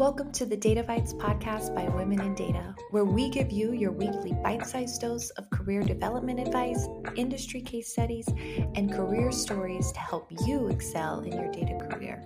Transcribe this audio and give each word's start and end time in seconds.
Welcome 0.00 0.32
to 0.32 0.46
the 0.46 0.56
Data 0.56 0.82
Bites 0.82 1.12
podcast 1.12 1.74
by 1.74 1.86
Women 1.86 2.22
in 2.22 2.34
Data, 2.34 2.74
where 2.90 3.04
we 3.04 3.28
give 3.28 3.52
you 3.52 3.74
your 3.74 3.92
weekly 3.92 4.32
bite 4.42 4.66
sized 4.66 5.02
dose 5.02 5.28
of 5.32 5.50
career 5.50 5.82
development 5.82 6.40
advice, 6.40 6.88
industry 7.16 7.60
case 7.60 7.92
studies, 7.92 8.26
and 8.76 8.90
career 8.90 9.30
stories 9.30 9.92
to 9.92 10.00
help 10.00 10.32
you 10.46 10.68
excel 10.68 11.20
in 11.20 11.32
your 11.32 11.52
data 11.52 11.76
career. 11.84 12.24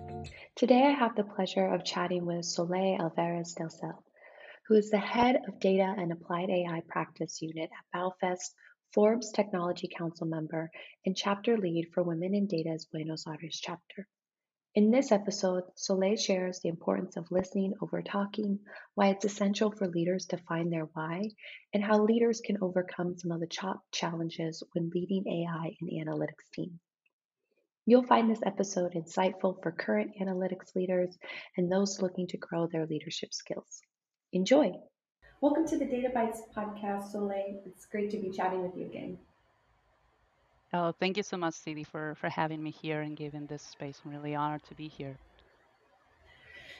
Today, 0.54 0.84
I 0.84 0.92
have 0.92 1.16
the 1.16 1.24
pleasure 1.24 1.66
of 1.66 1.84
chatting 1.84 2.24
with 2.24 2.45
Soledad 2.45 3.00
Alvarez 3.00 3.55
del 3.55 3.70
Sel, 3.70 4.04
who 4.68 4.77
is 4.77 4.91
the 4.91 4.98
head 4.98 5.41
of 5.48 5.59
Data 5.59 5.96
and 5.98 6.12
Applied 6.12 6.50
AI 6.50 6.80
Practice 6.86 7.43
Unit 7.43 7.70
at 7.72 7.98
Baufest, 8.00 8.54
Forbes 8.93 9.32
Technology 9.32 9.88
Council 9.88 10.29
member, 10.29 10.70
and 11.04 11.16
chapter 11.16 11.59
lead 11.59 11.91
for 11.93 12.04
Women 12.04 12.36
in 12.36 12.46
Data's 12.46 12.86
Buenos 12.86 13.27
Aires 13.27 13.59
chapter. 13.61 14.06
In 14.77 14.91
this 14.91 15.12
episode, 15.12 15.62
Soledad 15.77 16.18
shares 16.18 16.59
the 16.59 16.68
importance 16.68 17.16
of 17.16 17.30
listening 17.30 17.74
over 17.80 18.02
talking, 18.02 18.59
why 18.97 19.10
it's 19.10 19.24
essential 19.24 19.70
for 19.70 19.87
leaders 19.87 20.27
to 20.27 20.37
find 20.37 20.73
their 20.73 20.87
why, 20.95 21.30
and 21.73 21.84
how 21.84 22.02
leaders 22.02 22.41
can 22.41 22.59
overcome 22.60 23.16
some 23.16 23.30
of 23.30 23.38
the 23.38 23.78
challenges 23.92 24.64
when 24.73 24.91
leading 24.92 25.28
AI 25.28 25.77
and 25.80 25.91
analytics 25.91 26.50
teams. 26.52 26.80
You'll 27.87 28.02
find 28.02 28.28
this 28.28 28.42
episode 28.45 28.95
insightful 28.95 29.62
for 29.62 29.70
current 29.70 30.16
analytics 30.20 30.75
leaders 30.75 31.16
and 31.56 31.70
those 31.70 32.02
looking 32.02 32.27
to 32.27 32.36
grow 32.36 32.66
their 32.66 32.86
leadership 32.86 33.33
skills. 33.33 33.80
Enjoy! 34.33 34.72
Welcome 35.41 35.69
to 35.69 35.78
the 35.78 35.86
Data 35.86 36.11
Bites 36.12 36.42
podcast, 36.56 37.12
Soledad. 37.12 37.62
It's 37.64 37.86
great 37.86 38.11
to 38.11 38.19
be 38.19 38.33
chatting 38.33 38.62
with 38.62 38.77
you 38.77 38.86
again. 38.86 39.19
Oh, 40.77 40.91
thank 40.91 41.16
you 41.16 41.23
so 41.23 41.37
much, 41.37 41.55
Cindy, 41.55 41.84
for, 41.84 42.16
for 42.16 42.28
having 42.28 42.60
me 42.60 42.73
here 42.73 43.02
and 43.02 43.16
giving 43.16 43.46
this 43.46 43.62
space. 43.62 44.01
I'm 44.05 44.10
really 44.10 44.34
honored 44.34 44.64
to 44.64 44.74
be 44.74 44.88
here. 44.88 45.16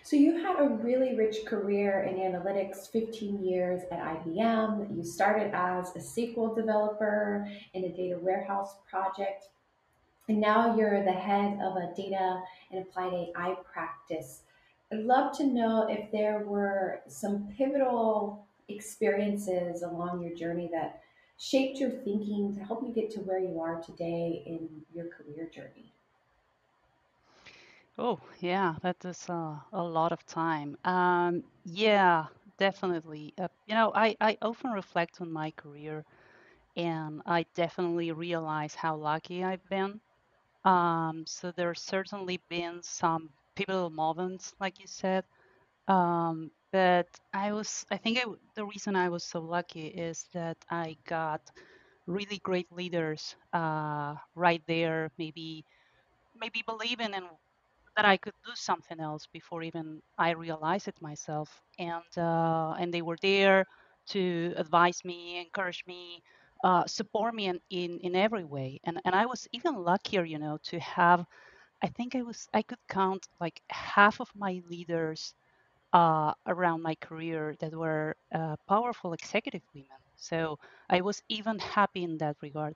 So 0.03 0.17
you 0.17 0.43
had 0.43 0.59
a 0.59 0.69
really 0.69 1.15
rich 1.15 1.47
career 1.47 2.03
in 2.03 2.17
analytics, 2.17 2.91
15 2.91 3.45
years 3.45 3.83
at 3.92 4.00
IBM. 4.00 4.97
You 4.97 5.05
started 5.05 5.55
as 5.55 5.95
a 5.95 6.00
SQL 6.00 6.56
developer 6.56 7.48
in 7.75 7.84
a 7.84 7.89
data 7.89 8.19
warehouse 8.19 8.75
project, 8.91 9.50
and 10.28 10.41
now 10.41 10.77
you're 10.77 11.05
the 11.05 11.12
head 11.12 11.61
of 11.62 11.77
a 11.77 11.95
data 11.97 12.41
and 12.72 12.83
applied 12.83 13.12
AI 13.12 13.55
practice. 13.72 14.42
I'd 14.92 15.05
love 15.05 15.37
to 15.39 15.47
know 15.47 15.87
if 15.89 16.11
there 16.11 16.41
were 16.41 17.03
some 17.06 17.47
pivotal 17.56 18.45
experiences 18.69 19.83
along 19.83 20.20
your 20.20 20.34
journey 20.34 20.69
that 20.72 21.03
shaped 21.39 21.79
your 21.81 21.91
thinking 21.91 22.53
to 22.55 22.65
help 22.65 22.83
you 22.83 22.93
get 22.93 23.11
to 23.13 23.21
where 23.21 23.39
you 23.39 23.61
are 23.61 23.81
today 23.83 24.43
in 24.47 24.85
your 24.95 25.09
career 25.09 25.49
journey? 25.49 25.95
Oh, 27.99 28.21
yeah, 28.41 28.77
that 28.83 29.05
is 29.05 29.29
uh, 29.29 29.59
a 29.73 29.83
lot 29.83 30.12
of 30.12 30.25
time. 30.27 30.77
Um, 30.85 31.45
yeah, 31.65 32.27
definitely. 32.59 33.35
Uh, 33.39 33.49
you 33.67 33.75
know, 33.75 33.93
I, 33.95 34.17
I 34.21 34.39
often 34.43 34.71
reflect 34.71 35.21
on 35.21 35.31
my 35.33 35.51
career 35.53 36.05
and 36.77 37.23
I 37.27 37.47
definitely 37.55 38.12
realize 38.12 38.75
how 38.75 38.97
lucky 38.97 39.45
I've 39.45 39.69
been. 39.69 40.01
Um, 40.65 41.25
so 41.27 41.53
there's 41.53 41.83
certainly 41.83 42.39
been 42.49 42.83
some 42.83 43.31
pivotal 43.57 43.91
moments, 43.91 44.55
like 44.61 44.81
you 44.81 44.87
said. 44.89 45.25
Um, 45.89 46.51
but 46.75 47.08
I 47.34 47.53
was, 47.53 47.86
I 47.92 47.98
think 47.98 48.19
I, 48.19 48.27
the 48.56 48.67
reason 48.67 48.97
I 48.97 49.08
was 49.11 49.25
so 49.25 49.41
lucky 49.41 49.86
is 49.89 50.27
that 50.34 50.58
I 50.70 50.98
got 51.06 51.42
really 52.06 52.39
great 52.42 52.70
leaders 52.72 53.36
uh, 53.55 54.16
right 54.36 54.62
there, 54.69 55.11
maybe, 55.19 55.64
maybe 56.41 56.62
believing 56.66 57.14
in 57.14 57.25
that 57.97 58.05
I 58.06 58.16
could 58.19 58.34
do 58.44 58.53
something 58.55 59.00
else 59.00 59.27
before 59.33 59.62
even 59.62 60.03
I 60.19 60.31
realized 60.33 60.89
it 60.89 61.00
myself. 61.03 61.62
And 61.78 62.05
uh, 62.19 62.75
and 62.78 62.92
they 62.94 63.03
were 63.03 63.19
there 63.22 63.66
to 64.11 64.55
advise 64.56 65.05
me, 65.05 65.38
encourage 65.41 65.84
me, 65.86 66.22
uh, 66.64 66.86
support 66.86 67.34
me 67.34 67.47
in, 67.49 67.60
in, 67.70 68.00
in 68.00 68.16
every 68.16 68.44
way. 68.44 68.81
And 68.84 69.00
and 69.04 69.15
I 69.16 69.26
was 69.26 69.49
even 69.53 69.76
luckier, 69.84 70.25
you 70.25 70.38
know, 70.38 70.59
to 70.70 70.81
have. 70.81 71.26
I 71.82 71.88
think 71.88 72.16
I 72.16 72.22
was 72.22 72.49
I 72.54 72.62
could 72.62 72.81
count 72.88 73.28
like 73.41 73.62
half 73.70 74.20
of 74.20 74.28
my 74.37 74.62
leaders 74.70 75.34
uh, 75.94 76.34
around 76.49 76.82
my 76.82 76.97
career 76.97 77.56
that 77.60 77.75
were 77.75 78.16
uh, 78.34 78.56
powerful 78.69 79.15
executive 79.15 79.62
women. 79.75 80.03
So 80.16 80.59
I 80.91 81.03
was 81.03 81.22
even 81.31 81.60
happy 81.60 82.05
in 82.05 82.19
that 82.19 82.37
regard. 82.43 82.75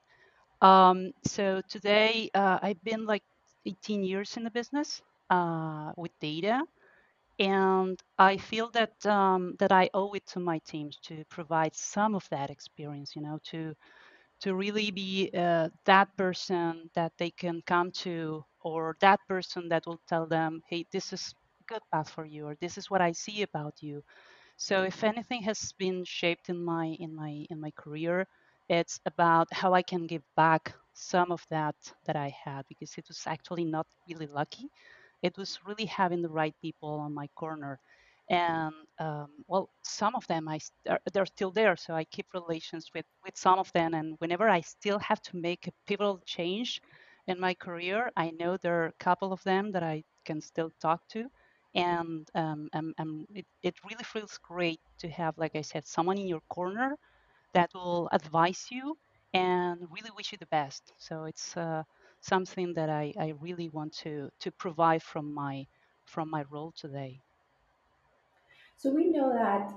Um, 0.63 1.13
so 1.25 1.63
today 1.69 2.31
uh, 2.35 2.59
I've 2.63 2.83
been 2.85 3.07
like 3.07 3.25
18 3.67 4.05
years 4.05 4.37
in 4.37 4.45
the 4.45 4.51
business 4.51 5.03
uh, 5.31 5.93
with 5.97 6.13
data, 6.21 6.63
and 7.41 8.01
I 8.19 8.37
feel 8.39 8.71
that 8.73 9.05
um, 9.07 9.57
that 9.59 9.73
I 9.73 9.91
owe 9.95 10.13
it 10.15 10.27
to 10.29 10.41
my 10.41 10.59
teams 10.67 10.99
to 11.05 11.25
provide 11.31 11.75
some 11.77 12.15
of 12.15 12.29
that 12.31 12.51
experience. 12.51 13.15
You 13.17 13.23
know, 13.23 13.39
to 13.51 13.75
to 14.43 14.55
really 14.55 14.91
be 14.91 15.31
uh, 15.37 15.69
that 15.87 16.17
person 16.17 16.91
that 16.95 17.13
they 17.19 17.31
can 17.31 17.63
come 17.67 17.93
to, 17.93 18.45
or 18.63 18.97
that 19.01 19.21
person 19.29 19.69
that 19.71 19.87
will 19.87 20.01
tell 20.09 20.27
them, 20.27 20.63
"Hey, 20.69 20.87
this 20.93 21.13
is 21.13 21.35
good 21.69 21.83
path 21.93 22.11
for 22.11 22.25
you 22.27 22.47
or 22.47 22.57
this 22.61 22.79
is 22.79 22.91
what 22.91 23.03
i 23.03 23.13
see 23.13 23.43
about 23.43 23.75
you. 23.83 24.03
So 24.57 24.83
if 24.85 25.05
anything 25.05 25.43
has 25.45 25.73
been 25.79 26.05
shaped 26.05 26.49
in 26.51 26.63
my 26.65 26.97
in 27.01 27.15
my 27.15 27.47
in 27.51 27.61
my 27.61 27.71
career 27.73 28.27
it's 28.69 29.01
about 29.07 29.49
how 29.53 29.75
i 29.75 29.83
can 29.83 30.07
give 30.07 30.23
back 30.37 30.75
some 30.95 31.33
of 31.33 31.43
that 31.51 31.77
that 32.07 32.17
i 32.17 32.29
had 32.45 32.63
because 32.69 32.93
it 32.99 33.07
was 33.09 33.23
actually 33.27 33.65
not 33.65 33.87
really 34.09 34.27
lucky. 34.27 34.69
It 35.23 35.37
was 35.39 35.59
really 35.67 35.87
having 35.87 36.23
the 36.23 36.31
right 36.31 36.55
people 36.63 36.91
on 37.01 37.15
my 37.15 37.29
corner. 37.37 37.81
And 38.31 38.73
um, 38.99 39.29
well 39.49 39.71
some 39.83 40.15
of 40.17 40.27
them 40.29 40.49
i 40.49 40.59
they're 41.13 41.27
still 41.27 41.51
there 41.53 41.77
so 41.77 41.95
i 41.95 42.05
keep 42.05 42.27
relations 42.35 42.91
with 42.95 43.07
with 43.25 43.37
some 43.37 43.59
of 43.59 43.73
them. 43.73 43.95
And 43.95 44.17
whenever 44.19 44.49
i 44.49 44.61
still 44.61 44.99
have 44.99 45.21
to 45.23 45.37
make 45.37 45.67
a 45.67 45.73
pivotal 45.87 46.21
change 46.27 46.81
in 47.27 47.39
my 47.41 47.55
career 47.55 48.11
i 48.17 48.31
know 48.31 48.57
there 48.57 48.83
are 48.83 48.87
a 48.87 49.05
couple 49.05 49.33
of 49.33 49.43
them 49.45 49.73
that 49.73 49.83
i 49.83 50.03
can 50.25 50.41
still 50.41 50.71
talk 50.81 51.01
to 51.09 51.29
and 51.75 52.29
um, 52.35 52.69
um, 52.73 52.95
um, 52.99 53.27
it, 53.35 53.47
it 53.63 53.75
really 53.85 54.05
feels 54.05 54.39
great 54.43 54.81
to 54.99 55.09
have 55.09 55.37
like 55.39 55.55
i 55.57 55.61
said 55.63 55.87
someone 55.87 56.19
in 56.19 56.27
your 56.27 56.41
corner 56.51 56.97
that 57.55 57.71
will 57.75 58.09
advise 58.13 58.67
you 58.71 58.97
and 59.35 59.81
really 59.91 60.11
wish 60.17 60.33
you 60.33 60.39
the 60.39 60.47
best. 60.47 60.93
So 60.99 61.25
it's 61.25 61.57
uh, 61.57 61.83
something 62.21 62.75
that 62.75 62.89
I, 62.89 63.13
I 63.19 63.35
really 63.41 63.69
want 63.69 63.93
to 64.05 64.31
to 64.41 64.51
provide 64.53 65.03
from 65.03 65.35
my 65.35 65.67
from 66.07 66.31
my 66.31 66.45
role 66.51 66.73
today. 66.77 67.21
So 68.77 68.91
we 68.91 69.11
know 69.11 69.33
that 69.33 69.73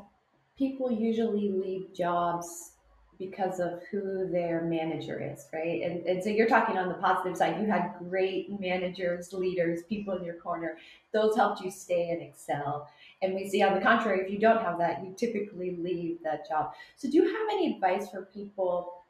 people 0.58 0.92
usually 0.92 1.50
leave 1.50 1.94
jobs 1.94 2.78
because 3.22 3.60
of 3.60 3.84
who 3.92 4.28
their 4.32 4.64
manager 4.64 5.22
is, 5.22 5.46
right? 5.54 5.84
And, 5.84 6.04
and 6.08 6.24
so 6.24 6.30
you're 6.30 6.48
talking 6.48 6.80
on 6.80 6.88
the 6.90 6.96
positive 6.96 7.38
side. 7.38 7.62
You 7.62 7.68
had 7.68 7.94
great 8.10 8.60
managers, 8.60 9.32
leaders, 9.32 9.82
people 9.88 10.18
in 10.18 10.26
your 10.26 10.36
corner. 10.36 10.78
Those 11.14 11.36
helped 11.36 11.62
you 11.62 11.70
stay 11.70 12.10
and 12.10 12.22
excel. 12.24 12.90
And 13.22 13.36
we 13.36 13.48
see 13.48 13.62
on 13.62 13.76
the 13.76 13.80
contrary, 13.80 14.26
if 14.26 14.32
you 14.32 14.40
don't 14.40 14.64
have 14.64 14.80
that, 14.80 15.04
you 15.04 15.14
typically 15.16 15.78
leave 15.80 16.18
that 16.24 16.50
job. 16.50 16.74
So 16.96 17.12
do 17.12 17.16
you 17.16 17.26
have 17.26 17.48
any 17.52 17.76
advice 17.76 18.10
for 18.10 18.24
people 18.34 19.01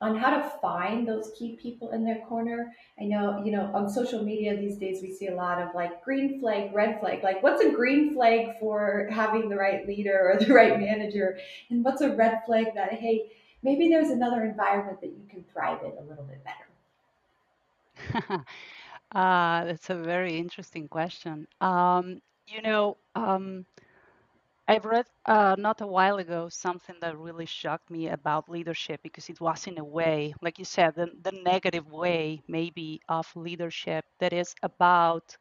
on 0.00 0.16
how 0.16 0.30
to 0.30 0.50
find 0.60 1.08
those 1.08 1.32
key 1.38 1.58
people 1.60 1.90
in 1.90 2.04
their 2.04 2.20
corner. 2.28 2.74
I 3.00 3.04
know, 3.04 3.42
you 3.44 3.52
know, 3.52 3.70
on 3.74 3.88
social 3.88 4.22
media 4.22 4.56
these 4.56 4.76
days 4.76 5.00
we 5.02 5.10
see 5.12 5.28
a 5.28 5.34
lot 5.34 5.60
of 5.60 5.74
like 5.74 6.04
green 6.04 6.38
flag, 6.38 6.74
red 6.74 7.00
flag. 7.00 7.22
Like, 7.22 7.42
what's 7.42 7.62
a 7.62 7.70
green 7.70 8.12
flag 8.12 8.58
for 8.60 9.08
having 9.10 9.48
the 9.48 9.56
right 9.56 9.86
leader 9.86 10.32
or 10.32 10.38
the 10.44 10.52
right 10.52 10.78
manager? 10.78 11.38
And 11.70 11.84
what's 11.84 12.02
a 12.02 12.14
red 12.14 12.42
flag 12.44 12.66
that, 12.74 12.92
hey, 12.92 13.30
maybe 13.62 13.88
there's 13.88 14.10
another 14.10 14.44
environment 14.44 15.00
that 15.00 15.08
you 15.10 15.24
can 15.30 15.44
thrive 15.52 15.80
in 15.82 15.92
a 15.92 16.08
little 16.08 16.24
bit 16.24 16.44
better? 16.44 16.66
uh, 19.12 19.64
that's 19.64 19.88
a 19.88 19.94
very 19.94 20.36
interesting 20.36 20.88
question. 20.88 21.48
Um, 21.62 22.20
you 22.46 22.60
know, 22.60 22.98
um, 23.14 23.64
I've 24.68 24.84
read 24.84 25.06
uh, 25.26 25.54
not 25.58 25.80
a 25.80 25.86
while 25.86 26.18
ago 26.18 26.48
something 26.48 26.96
that 27.00 27.16
really 27.18 27.46
shocked 27.46 27.90
me 27.90 28.08
about 28.08 28.48
leadership 28.48 29.00
because 29.02 29.28
it 29.28 29.40
was 29.40 29.66
in 29.66 29.78
a 29.78 29.84
way, 29.84 30.34
like 30.42 30.58
you 30.58 30.64
said, 30.64 30.94
the, 30.96 31.06
the 31.22 31.32
negative 31.32 31.86
way 31.90 32.42
maybe 32.48 33.00
of 33.08 33.26
leadership 33.36 34.04
that 34.20 34.32
is 34.32 34.54
about 34.62 35.36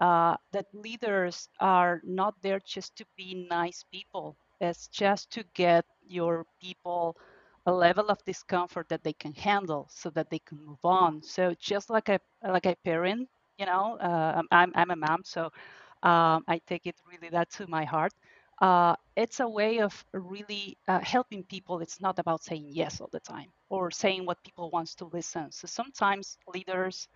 uh, 0.00 0.36
that 0.52 0.66
leaders 0.74 1.48
are 1.60 2.00
not 2.04 2.34
there 2.42 2.60
just 2.66 2.96
to 2.96 3.04
be 3.16 3.46
nice 3.50 3.84
people. 3.92 4.36
It's 4.60 4.88
just 4.88 5.30
to 5.32 5.44
get 5.54 5.84
your 6.06 6.44
people 6.60 7.16
a 7.66 7.72
level 7.72 8.08
of 8.10 8.24
discomfort 8.24 8.88
that 8.88 9.04
they 9.04 9.12
can 9.14 9.34
handle 9.34 9.88
so 9.90 10.10
that 10.10 10.30
they 10.30 10.40
can 10.40 10.58
move 10.64 10.84
on. 10.84 11.22
So 11.22 11.54
just 11.60 11.90
like 11.90 12.08
a 12.08 12.20
like 12.46 12.66
a 12.66 12.76
parent, 12.84 13.28
you 13.58 13.66
know, 13.66 13.98
uh, 14.00 14.42
I'm 14.52 14.72
I'm 14.74 14.90
a 14.90 14.96
mom, 14.96 15.22
so 15.24 15.44
um, 16.02 16.44
I 16.48 16.60
take 16.66 16.86
it 16.86 16.96
really 17.10 17.28
that 17.30 17.50
to 17.52 17.66
my 17.68 17.84
heart 17.84 18.12
uh, 18.60 18.94
it's 19.16 19.40
a 19.40 19.48
way 19.48 19.80
of 19.80 20.04
really 20.12 20.78
uh, 20.88 21.00
helping 21.00 21.44
people. 21.44 21.80
It's 21.80 22.00
not 22.00 22.18
about 22.18 22.42
saying 22.42 22.66
yes 22.70 23.00
all 23.00 23.08
the 23.12 23.20
time 23.20 23.48
or 23.68 23.90
saying 23.90 24.26
what 24.26 24.42
people 24.44 24.70
wants 24.70 24.94
to 24.96 25.06
listen. 25.06 25.50
So 25.52 25.66
sometimes 25.66 26.38
leaders 26.54 27.08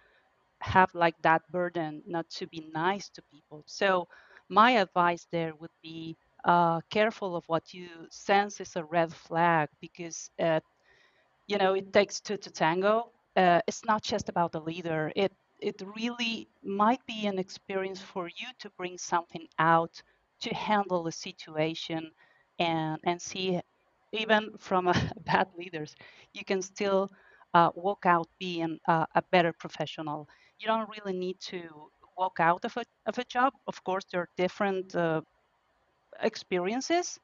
have 0.60 0.94
like 0.94 1.16
that 1.22 1.42
burden 1.50 2.02
not 2.06 2.28
to 2.30 2.46
be 2.46 2.70
nice 2.72 3.08
to 3.10 3.22
people. 3.32 3.64
So 3.66 4.08
my 4.48 4.72
advice 4.72 5.26
there 5.32 5.54
would 5.60 5.70
be 5.82 6.16
uh, 6.44 6.80
careful 6.90 7.36
of 7.36 7.44
what 7.48 7.72
you 7.74 7.88
sense 8.10 8.60
is 8.60 8.76
a 8.76 8.84
red 8.84 9.12
flag 9.12 9.68
because 9.80 10.30
uh, 10.40 10.60
you 11.46 11.58
know 11.58 11.74
it 11.74 11.92
takes 11.92 12.20
two 12.20 12.36
to 12.38 12.50
tango. 12.50 13.10
Uh, 13.36 13.60
it's 13.66 13.84
not 13.84 14.02
just 14.02 14.28
about 14.28 14.52
the 14.52 14.60
leader. 14.60 15.12
It 15.16 15.32
it 15.60 15.82
really 15.96 16.48
might 16.62 17.04
be 17.06 17.26
an 17.26 17.38
experience 17.38 18.00
for 18.00 18.28
you 18.28 18.48
to 18.60 18.70
bring 18.76 18.98
something 18.98 19.46
out 19.58 20.02
to 20.42 20.54
handle 20.54 21.04
the 21.04 21.12
situation 21.12 22.10
and 22.58 22.98
and 23.04 23.20
see 23.20 23.60
even 24.12 24.50
from 24.58 24.86
bad 25.26 25.48
leaders 25.58 25.94
you 26.34 26.44
can 26.44 26.62
still 26.62 27.10
uh, 27.54 27.70
walk 27.74 28.06
out 28.06 28.28
being 28.38 28.78
a 28.88 29.22
better 29.32 29.52
professional. 29.52 30.28
You 30.58 30.66
don't 30.68 30.88
really 30.88 31.16
need 31.18 31.40
to 31.52 31.62
walk 32.16 32.38
out 32.40 32.64
of 32.64 32.76
a, 32.76 32.84
of 33.06 33.18
a 33.18 33.24
job. 33.24 33.52
Of 33.66 33.82
course 33.84 34.04
there 34.10 34.22
are 34.22 34.28
different 34.36 34.94
uh, 34.94 35.22
experiences 36.22 37.18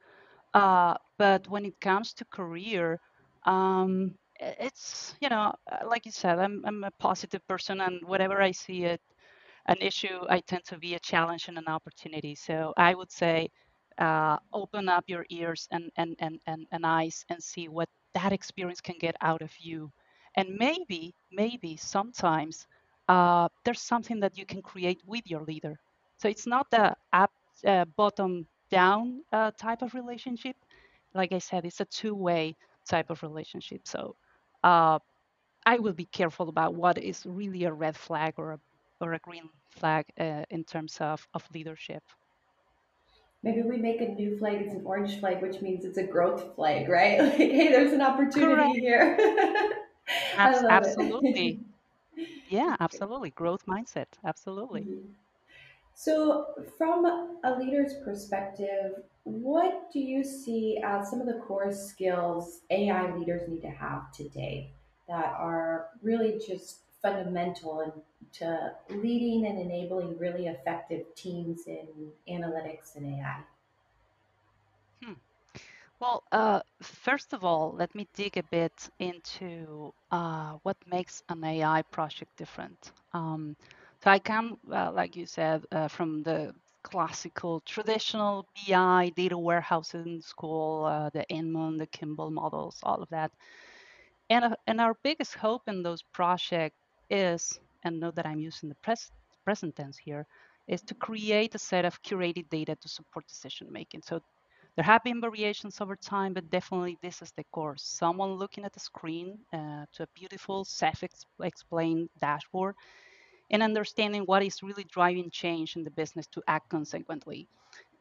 uh, 0.55 0.95
but 1.19 1.49
when 1.49 1.65
it 1.65 1.81
comes 1.81 2.13
to 2.15 2.25
career 2.27 3.01
um, 3.45 4.15
it's 4.41 5.15
you 5.21 5.29
know 5.29 5.53
uh, 5.71 5.87
like 5.87 6.07
you 6.07 6.13
said 6.13 6.39
I'm, 6.39 6.63
I'm 6.67 6.85
a 6.85 6.91
positive 6.99 7.47
person 7.49 7.81
and 7.81 8.01
whatever 8.07 8.41
i 8.43 8.51
see 8.53 8.85
it 8.85 9.01
an 9.69 9.77
issue 9.81 10.21
i 10.31 10.41
tend 10.41 10.65
to 10.65 10.79
be 10.79 10.95
a 10.95 11.01
challenge 11.01 11.49
and 11.49 11.59
an 11.59 11.69
opportunity. 11.69 12.35
So 12.35 12.75
i 12.77 12.95
would 12.95 13.13
say 13.13 13.51
uh, 13.99 14.39
open 14.53 14.89
up 14.89 15.05
your 15.09 15.27
ears 15.31 15.69
and, 15.73 15.91
and, 15.97 16.17
and, 16.21 16.41
and, 16.47 16.67
and 16.73 16.87
eyes 16.87 17.25
and 17.31 17.43
see 17.43 17.69
what 17.69 17.89
that 18.15 18.33
experience 18.33 18.81
can 18.81 18.97
get 19.01 19.17
out 19.23 19.43
of 19.43 19.53
you. 19.61 19.91
And 20.37 20.57
maybe 20.57 21.15
maybe 21.33 21.77
sometimes 21.77 22.67
uh, 23.09 23.49
there's 23.65 23.83
something 23.83 24.21
that 24.21 24.39
you 24.39 24.47
can 24.47 24.63
create 24.63 25.01
with 25.07 25.27
your 25.27 25.43
leader. 25.43 25.79
So 26.19 26.29
it's 26.29 26.47
not 26.47 26.71
the 26.71 26.95
up 27.13 27.33
uh, 27.67 27.85
bottom 27.97 28.47
down 28.71 29.23
uh, 29.33 29.53
type 29.59 29.83
of 29.83 29.95
relationship. 29.95 30.57
Like 31.15 31.33
i 31.33 31.39
said 31.39 31.65
it's 31.65 31.81
a 31.81 31.87
two-way 31.87 32.57
type 32.89 33.11
of 33.11 33.23
relationship. 33.23 33.83
So 33.87 34.17
uh, 34.65 34.99
I 35.67 35.79
will 35.79 35.93
be 35.95 36.07
careful 36.07 36.49
about 36.49 36.75
what 36.75 36.99
is 36.99 37.27
really 37.27 37.65
a 37.65 37.73
red 37.73 37.97
flag 37.97 38.35
or 38.39 38.53
a, 38.53 38.61
or 39.01 39.15
a 39.15 39.19
green 39.19 39.49
flag 39.71 40.07
uh, 40.19 40.45
in 40.51 40.65
terms 40.65 40.97
of, 41.01 41.27
of 41.35 41.45
leadership. 41.55 42.03
Maybe 43.43 43.63
we 43.63 43.77
make 43.77 44.01
a 44.01 44.09
new 44.09 44.37
flag. 44.39 44.63
It's 44.63 44.75
an 44.75 44.83
orange 44.85 45.21
flag, 45.21 45.43
which 45.43 45.63
means 45.63 45.85
it's 45.85 45.99
a 45.99 46.03
growth 46.03 46.57
flag, 46.57 46.89
right? 46.89 47.21
Like, 47.23 47.35
hey, 47.37 47.71
there's 47.71 47.93
an 47.93 48.03
opportunity 48.03 48.51
Correct. 48.51 48.77
here. 48.81 49.17
Love 50.45 50.65
absolutely. 50.69 51.61
Yeah, 52.51 52.77
absolutely. 52.81 53.31
Growth 53.31 53.67
mindset. 53.67 54.07
Absolutely. 54.25 54.83
Mm-hmm. 54.83 55.13
So, 55.95 56.47
from 56.79 57.05
a 57.45 57.59
leader's 57.59 57.95
perspective, 58.05 58.93
what 59.25 59.91
do 59.93 59.99
you 59.99 60.23
see 60.25 60.81
as 60.85 61.11
some 61.11 61.21
of 61.21 61.27
the 61.27 61.41
core 61.47 61.73
skills 61.73 62.61
AI 62.71 63.15
leaders 63.17 63.49
need 63.49 63.61
to 63.63 63.71
have 63.71 64.13
today 64.13 64.73
that 65.09 65.35
are 65.37 65.89
really 66.01 66.41
just 66.47 66.83
fundamental 67.03 68.05
to 68.33 68.73
leading 68.91 69.47
and 69.47 69.59
enabling 69.59 70.19
really 70.19 70.47
effective 70.47 71.05
teams 71.15 71.67
in 71.67 72.13
analytics 72.29 72.97
and 72.97 73.07
AI? 73.07 73.43
Hmm. 75.03 75.15
Well, 76.01 76.25
uh, 76.33 76.61
first 76.83 77.33
of 77.33 77.45
all, 77.45 77.73
let 77.73 77.95
me 77.95 78.09
dig 78.15 78.37
a 78.37 78.43
bit 78.45 78.89
into 78.99 79.93
uh, 80.11 80.55
what 80.63 80.77
makes 80.87 81.23
an 81.29 81.45
AI 81.45 81.83
project 81.83 82.37
different. 82.37 82.93
Um, 83.13 83.57
so 84.03 84.11
I 84.11 84.19
come, 84.21 84.59
uh, 84.71 84.93
like 84.93 85.17
you 85.17 85.27
said, 85.27 85.65
uh, 85.73 85.89
from 85.89 86.23
the 86.23 86.55
classical 86.83 87.61
traditional 87.61 88.47
BI 88.55 89.11
data 89.17 89.37
warehousing 89.37 90.21
school, 90.23 90.85
uh, 90.85 91.11
the 91.11 91.27
Inmon, 91.31 91.79
the 91.79 91.87
Kimball 91.87 92.31
models, 92.31 92.79
all 92.83 93.03
of 93.03 93.09
that. 93.11 93.33
And, 94.31 94.45
uh, 94.45 94.57
and 94.67 94.81
our 94.81 94.95
biggest 95.03 95.35
hope 95.35 95.69
in 95.69 95.83
those 95.83 96.03
projects 96.03 96.77
is, 97.11 97.61
and 97.85 98.01
note 98.01 98.15
that 98.17 98.27
I'm 98.27 98.41
using 98.41 98.69
the 98.69 98.75
pres- 98.77 99.13
present 99.45 99.77
tense 99.77 99.99
here, 99.99 100.27
is 100.67 100.83
to 100.83 100.95
create 100.95 101.55
a 101.55 101.59
set 101.59 101.85
of 101.85 102.03
curated 102.03 102.49
data 102.51 102.77
to 102.77 102.89
support 102.89 103.27
decision 103.27 103.69
making. 103.71 104.03
So 104.03 104.21
there 104.77 104.85
have 104.85 105.03
been 105.03 105.21
variations 105.21 105.81
over 105.81 105.97
time, 105.97 106.35
but 106.35 106.51
definitely 106.51 106.99
this 107.03 107.23
is 107.23 107.33
the 107.37 107.45
core. 107.53 107.75
Someone 107.77 108.35
looking 108.35 108.65
at 108.65 108.73
the 108.73 108.81
screen 108.81 109.39
uh, 109.53 109.87
to 109.95 110.03
a 110.05 110.09
beautiful 110.15 110.65
self-explained 110.65 112.11
dashboard 112.21 112.77
and 113.51 113.63
understanding 113.63 114.23
what 114.23 114.43
is 114.43 114.63
really 114.63 114.85
driving 114.85 115.31
change 115.31 115.77
in 115.77 115.85
the 115.85 115.91
business 115.91 116.27
to 116.29 116.43
act 116.47 116.69
consequently. 116.69 117.49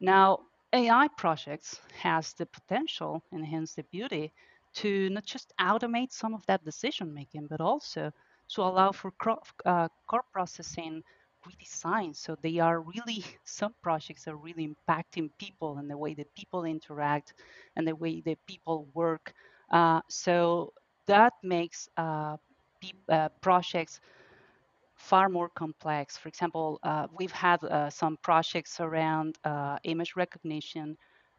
Now, 0.00 0.40
AI 0.72 1.08
projects 1.16 1.80
has 1.96 2.34
the 2.34 2.46
potential 2.46 3.22
and 3.32 3.44
hence 3.44 3.74
the 3.74 3.82
beauty 3.84 4.32
to 4.74 5.08
not 5.10 5.24
just 5.24 5.52
automate 5.58 6.12
some 6.12 6.34
of 6.34 6.44
that 6.46 6.64
decision 6.64 7.12
making, 7.14 7.46
but 7.48 7.60
also 7.60 8.12
to 8.54 8.62
allow 8.62 8.92
for 8.92 9.12
uh, 9.66 9.88
core 10.06 10.24
processing 10.32 11.02
redesign. 11.46 12.14
So 12.14 12.36
they 12.42 12.58
are 12.58 12.80
really, 12.80 13.24
some 13.44 13.74
projects 13.82 14.26
are 14.28 14.36
really 14.36 14.74
impacting 14.74 15.30
people 15.38 15.78
and 15.78 15.90
the 15.90 15.96
way 15.96 16.14
that 16.14 16.34
people 16.34 16.64
interact 16.64 17.34
and 17.76 17.86
the 17.86 17.96
way 17.96 18.20
that 18.22 18.38
people 18.46 18.88
work. 18.94 19.32
Uh, 19.70 20.00
so 20.08 20.72
that 21.06 21.32
makes 21.42 21.88
uh, 21.96 22.36
uh, 23.08 23.28
projects 23.40 24.00
far 24.94 25.28
more 25.28 25.48
complex. 25.48 26.16
For 26.16 26.28
example, 26.28 26.78
uh, 26.82 27.06
we've 27.18 27.32
had 27.32 27.62
uh, 27.64 27.90
some 27.90 28.16
projects 28.22 28.80
around 28.80 29.38
uh, 29.44 29.78
image 29.84 30.16
recognition 30.16 30.96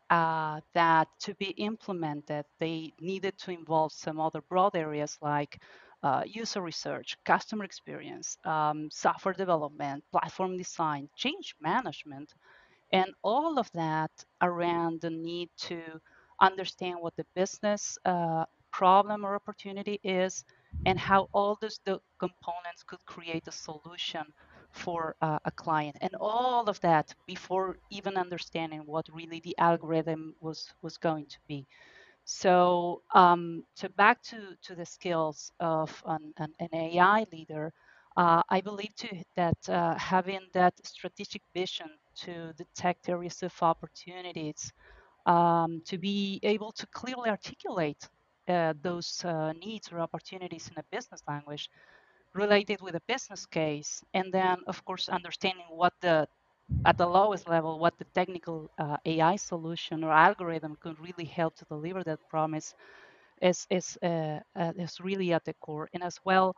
that 0.09 1.07
to 1.19 1.35
be 1.35 1.51
implemented, 1.57 2.45
they 2.59 2.93
needed 2.99 3.37
to 3.37 3.51
involve 3.51 3.91
some 3.91 4.19
other 4.19 4.41
broad 4.49 4.75
areas 4.75 5.17
like 5.21 5.61
uh, 6.03 6.23
user 6.25 6.61
research, 6.61 7.17
customer 7.25 7.63
experience, 7.63 8.37
um, 8.45 8.89
software 8.91 9.33
development, 9.33 10.03
platform 10.11 10.57
design, 10.57 11.09
change 11.15 11.55
management, 11.61 12.33
and 12.91 13.11
all 13.23 13.59
of 13.59 13.69
that 13.73 14.11
around 14.41 15.01
the 15.01 15.09
need 15.09 15.49
to 15.57 15.81
understand 16.41 16.97
what 16.99 17.15
the 17.15 17.25
business 17.35 17.97
uh, 18.05 18.45
problem 18.71 19.25
or 19.25 19.35
opportunity 19.35 19.99
is 20.03 20.43
and 20.85 20.99
how 20.99 21.27
all 21.33 21.57
those 21.61 21.79
the 21.85 21.99
components 22.19 22.83
could 22.85 23.03
create 23.05 23.47
a 23.47 23.51
solution 23.51 24.23
for 24.71 25.15
uh, 25.21 25.39
a 25.45 25.51
client. 25.51 25.97
And 26.01 26.11
all 26.19 26.69
of 26.69 26.79
that 26.81 27.13
before 27.25 27.79
even 27.89 28.17
understanding 28.17 28.81
what 28.85 29.07
really 29.11 29.39
the 29.39 29.57
algorithm 29.57 30.35
was 30.39 30.71
was 30.81 30.97
going 30.97 31.25
to 31.25 31.39
be 31.47 31.67
so 32.29 33.01
um, 33.15 33.63
so 33.73 33.87
back 33.97 34.21
to 34.21 34.55
to 34.61 34.75
the 34.75 34.85
skills 34.85 35.51
of 35.59 35.91
an, 36.05 36.31
an, 36.37 36.53
an 36.59 36.69
ai 36.75 37.25
leader 37.33 37.73
uh, 38.17 38.43
i 38.49 38.61
believe 38.61 38.93
too 38.95 39.17
that 39.35 39.57
uh, 39.67 39.95
having 39.97 40.41
that 40.53 40.73
strategic 40.85 41.41
vision 41.55 41.87
to 42.15 42.53
detect 42.53 43.09
areas 43.09 43.41
of 43.41 43.53
opportunities 43.63 44.71
um, 45.25 45.81
to 45.85 45.97
be 45.97 46.39
able 46.43 46.71
to 46.71 46.85
clearly 46.87 47.29
articulate 47.31 48.07
uh, 48.47 48.73
those 48.83 49.25
uh, 49.25 49.51
needs 49.53 49.91
or 49.91 49.99
opportunities 49.99 50.69
in 50.71 50.77
a 50.77 50.83
business 50.91 51.23
language 51.27 51.67
related 52.35 52.79
with 52.79 52.93
a 52.93 53.01
business 53.07 53.47
case 53.47 54.03
and 54.13 54.31
then 54.31 54.57
of 54.67 54.85
course 54.85 55.09
understanding 55.09 55.65
what 55.71 55.93
the 56.01 56.27
at 56.85 56.97
the 56.97 57.05
lowest 57.07 57.47
level 57.47 57.79
what 57.79 57.97
the 57.97 58.05
technical 58.13 58.69
uh, 58.79 58.97
ai 59.05 59.35
solution 59.35 60.03
or 60.03 60.11
algorithm 60.11 60.75
could 60.81 60.99
really 60.99 61.25
help 61.25 61.55
to 61.55 61.65
deliver 61.65 62.03
that 62.03 62.19
promise 62.29 62.73
is 63.41 63.65
is 63.69 63.97
uh, 64.03 64.39
uh, 64.55 64.73
is 64.77 64.99
really 65.01 65.33
at 65.33 65.43
the 65.45 65.53
core 65.61 65.89
and 65.93 66.03
as 66.03 66.17
well 66.25 66.55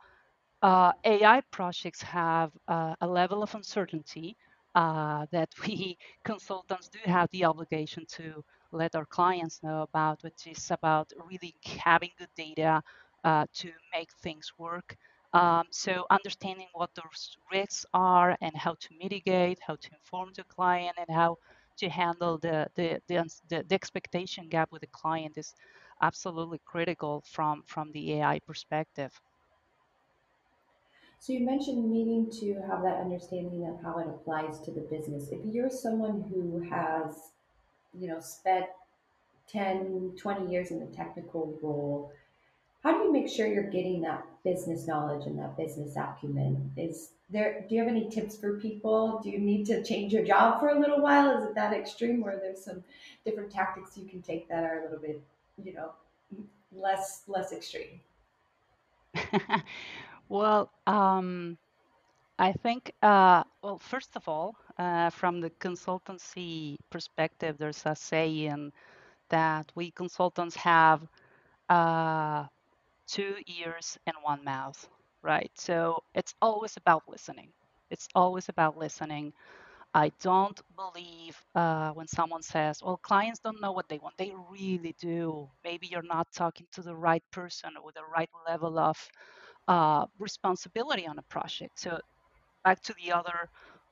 uh, 0.62 0.92
ai 1.04 1.40
projects 1.50 2.02
have 2.02 2.50
a 2.68 3.06
level 3.06 3.42
of 3.42 3.54
uncertainty 3.54 4.36
that 4.74 5.48
we 5.66 5.96
consultants 6.24 6.88
do 6.88 6.98
have 7.04 7.28
the 7.32 7.44
obligation 7.44 8.04
to 8.08 8.42
let 8.72 8.94
our 8.94 9.06
clients 9.06 9.62
know 9.62 9.82
about, 9.82 10.22
which 10.22 10.46
is 10.46 10.70
about 10.70 11.10
really 11.30 11.54
having 11.64 12.10
good 12.18 12.28
data 12.36 12.82
uh, 13.24 13.46
to 13.54 13.70
make 13.94 14.10
things 14.22 14.52
work. 14.58 14.96
Um, 15.34 15.64
so 15.70 16.06
understanding 16.10 16.68
what 16.74 16.90
those 16.94 17.36
risks 17.50 17.86
are 17.94 18.36
and 18.40 18.54
how 18.56 18.74
to 18.74 18.88
mitigate, 18.98 19.58
how 19.66 19.76
to 19.76 19.88
inform 19.94 20.30
the 20.36 20.44
client, 20.44 20.96
and 20.98 21.08
how 21.10 21.38
to 21.78 21.88
handle 21.88 22.38
the 22.38 22.68
the, 22.74 23.00
the, 23.08 23.24
the, 23.48 23.64
the 23.68 23.74
expectation 23.74 24.48
gap 24.48 24.70
with 24.72 24.82
the 24.82 24.88
client 24.88 25.38
is 25.38 25.54
absolutely 26.02 26.60
critical 26.64 27.22
from 27.26 27.62
from 27.66 27.92
the 27.92 28.14
AI 28.14 28.40
perspective. 28.40 29.20
So 31.18 31.32
you 31.32 31.46
mentioned 31.46 31.88
needing 31.90 32.28
to 32.40 32.54
have 32.68 32.82
that 32.82 32.98
understanding 33.00 33.64
of 33.66 33.80
how 33.82 33.98
it 34.00 34.08
applies 34.08 34.58
to 34.62 34.72
the 34.72 34.80
business. 34.80 35.28
If 35.30 35.40
you're 35.44 35.70
someone 35.70 36.22
who 36.22 36.68
has 36.68 37.32
you 37.98 38.08
know, 38.08 38.20
spent 38.20 38.66
10, 39.48 40.12
20 40.16 40.50
years 40.50 40.70
in 40.70 40.80
the 40.80 40.86
technical 40.86 41.58
role, 41.62 42.12
how 42.82 42.92
do 42.92 43.04
you 43.04 43.12
make 43.12 43.28
sure 43.28 43.46
you're 43.46 43.70
getting 43.70 44.00
that 44.02 44.26
business 44.44 44.86
knowledge 44.86 45.26
and 45.26 45.38
that 45.38 45.56
business 45.56 45.96
acumen? 45.96 46.72
Is 46.76 47.10
there 47.30 47.64
do 47.68 47.74
you 47.74 47.80
have 47.80 47.88
any 47.88 48.08
tips 48.10 48.36
for 48.36 48.58
people? 48.58 49.20
Do 49.22 49.30
you 49.30 49.38
need 49.38 49.66
to 49.66 49.82
change 49.84 50.12
your 50.12 50.24
job 50.24 50.60
for 50.60 50.68
a 50.68 50.78
little 50.78 51.00
while? 51.00 51.36
Is 51.38 51.44
it 51.44 51.54
that 51.54 51.72
extreme 51.72 52.24
or 52.24 52.36
there's 52.36 52.64
some 52.64 52.82
different 53.24 53.52
tactics 53.52 53.96
you 53.96 54.06
can 54.06 54.20
take 54.20 54.48
that 54.48 54.64
are 54.64 54.80
a 54.80 54.82
little 54.82 54.98
bit 54.98 55.22
you 55.62 55.74
know 55.74 55.92
less 56.72 57.22
less 57.28 57.52
extreme? 57.52 58.00
Well 60.28 60.70
um, 60.86 61.58
i 62.38 62.52
think 62.52 62.92
uh, 63.02 63.44
well 63.62 63.78
first 63.78 64.16
of 64.16 64.26
all 64.28 64.56
uh, 64.78 65.10
from 65.10 65.40
the 65.40 65.50
consultancy 65.50 66.76
perspective 66.90 67.56
there's 67.58 67.82
a 67.84 67.94
saying 67.94 68.72
that 69.28 69.70
we 69.74 69.90
consultants 69.90 70.56
have 70.56 71.06
uh, 71.68 72.46
two 73.12 73.36
ears 73.46 73.98
and 74.06 74.16
one 74.22 74.44
mouth 74.44 74.88
right? 75.24 75.52
So 75.56 76.02
it's 76.14 76.34
always 76.42 76.76
about 76.78 77.04
listening. 77.08 77.50
It's 77.90 78.08
always 78.14 78.48
about 78.48 78.76
listening. 78.78 79.32
I 79.94 80.12
don't 80.22 80.60
believe 80.76 81.36
uh, 81.54 81.92
when 81.92 82.08
someone 82.08 82.42
says, 82.42 82.80
well, 82.82 82.98
clients 82.98 83.40
don't 83.40 83.60
know 83.60 83.72
what 83.72 83.88
they 83.88 83.98
want. 83.98 84.16
They 84.18 84.32
really 84.50 84.94
do. 85.00 85.50
Maybe 85.64 85.88
you're 85.88 86.02
not 86.02 86.28
talking 86.32 86.66
to 86.72 86.82
the 86.82 86.96
right 86.96 87.24
person 87.32 87.70
or 87.76 87.84
with 87.86 87.96
the 87.96 88.06
right 88.06 88.30
level 88.48 88.78
of 88.78 88.98
uh, 89.68 90.06
responsibility 90.18 91.06
on 91.06 91.18
a 91.18 91.22
project. 91.24 91.78
So, 91.80 92.00
back 92.64 92.82
to 92.84 92.94
the 93.04 93.12
other 93.12 93.48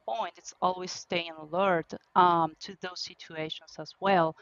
point, 0.08 0.34
it's 0.38 0.54
always 0.62 0.92
staying 0.92 1.32
alert 1.40 1.92
um, 2.16 2.54
to 2.60 2.76
those 2.82 3.00
situations 3.02 3.76
as 3.78 3.92
well 4.00 4.36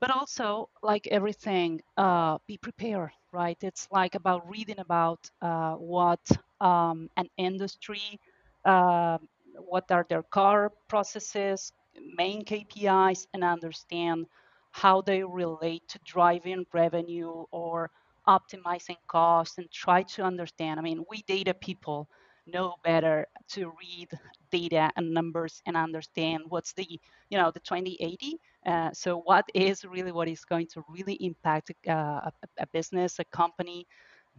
but 0.00 0.10
also 0.10 0.68
like 0.82 1.06
everything 1.08 1.80
uh, 1.96 2.38
be 2.46 2.56
prepared 2.58 3.10
right? 3.32 3.58
It's 3.62 3.86
like 3.90 4.14
about 4.14 4.48
reading 4.48 4.78
about 4.78 5.28
uh, 5.42 5.74
what 5.74 6.20
um, 6.60 7.08
an 7.16 7.28
industry 7.36 8.18
uh, 8.64 9.18
what 9.58 9.90
are 9.90 10.06
their 10.08 10.22
core 10.22 10.72
processes 10.88 11.72
main 12.16 12.44
kpis 12.44 13.26
and 13.34 13.44
understand 13.44 14.26
how 14.72 15.00
they 15.02 15.22
relate 15.22 15.82
to 15.88 15.98
driving 16.04 16.64
revenue 16.72 17.44
or 17.50 17.90
optimizing 18.28 18.96
costs 19.08 19.58
and 19.58 19.70
try 19.70 20.02
to 20.02 20.22
understand. 20.22 20.78
I 20.78 20.82
mean 20.82 21.04
we 21.10 21.22
data 21.26 21.54
people 21.54 22.08
know 22.46 22.74
better 22.84 23.26
to 23.48 23.72
read 23.80 24.08
data 24.50 24.90
and 24.96 25.12
numbers 25.12 25.60
and 25.66 25.76
understand 25.76 26.44
what's 26.48 26.72
the 26.74 26.86
you 27.30 27.38
know 27.38 27.50
the 27.50 27.60
2080 27.60 28.38
uh, 28.66 28.90
so 28.92 29.18
what 29.20 29.44
is 29.54 29.84
really 29.84 30.10
what 30.10 30.28
is 30.28 30.44
going 30.44 30.66
to 30.66 30.82
really 30.88 31.14
impact 31.14 31.70
uh, 31.88 31.92
a, 31.92 32.32
a, 32.58 32.66
business, 32.72 33.20
a 33.20 33.24
company 33.26 33.86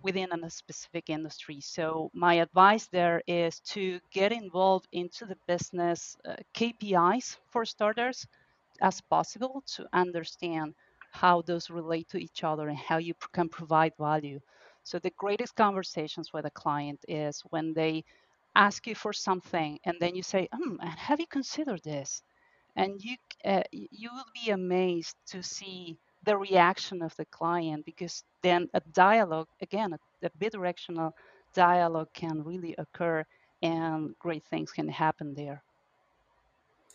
within 0.03 0.29
a 0.31 0.49
specific 0.49 1.09
industry. 1.09 1.59
So 1.61 2.11
my 2.13 2.35
advice 2.35 2.87
there 2.91 3.21
is 3.25 3.61
to 3.71 3.99
get 4.11 4.33
involved 4.33 4.87
into 4.91 5.25
the 5.25 5.37
business 5.47 6.17
uh, 6.25 6.35
KPIs 6.53 7.37
for 7.49 7.65
starters 7.65 8.27
as 8.81 8.99
possible 9.01 9.63
to 9.75 9.85
understand 9.93 10.75
how 11.11 11.41
those 11.41 11.69
relate 11.69 12.09
to 12.09 12.17
each 12.17 12.43
other 12.43 12.67
and 12.67 12.77
how 12.77 12.97
you 12.97 13.13
can 13.31 13.47
provide 13.47 13.93
value. 13.97 14.39
So 14.87 14.99
the 14.99 15.17
greatest 15.17 15.55
conversations 15.55 16.31
with 16.33 16.45
a 16.45 16.51
client 16.63 16.99
is 17.07 17.41
when 17.49 17.73
they 17.73 18.03
ask 18.55 18.87
you 18.87 18.95
for 18.95 19.13
something 19.13 19.79
and 19.85 19.95
then 19.99 20.15
you 20.15 20.23
say, 20.23 20.47
hmm, 20.53 20.77
have 20.77 21.19
you 21.19 21.27
considered 21.27 21.83
this? 21.83 22.23
and 22.77 23.03
you 23.03 23.15
uh, 23.43 23.63
you 23.71 24.09
will 24.13 24.31
be 24.45 24.51
amazed 24.51 25.15
to 25.25 25.43
see 25.43 25.97
the 26.23 26.37
reaction 26.37 27.01
of 27.01 27.15
the 27.17 27.25
client 27.25 27.83
because 27.85 28.23
then 28.43 28.69
a 28.73 28.81
dialogue 28.93 29.47
again 29.61 29.93
a, 29.93 29.99
a 30.25 30.29
bidirectional 30.39 31.11
dialogue 31.53 32.09
can 32.13 32.43
really 32.43 32.75
occur 32.77 33.25
and 33.63 34.15
great 34.19 34.43
things 34.45 34.71
can 34.71 34.87
happen 34.87 35.33
there 35.33 35.61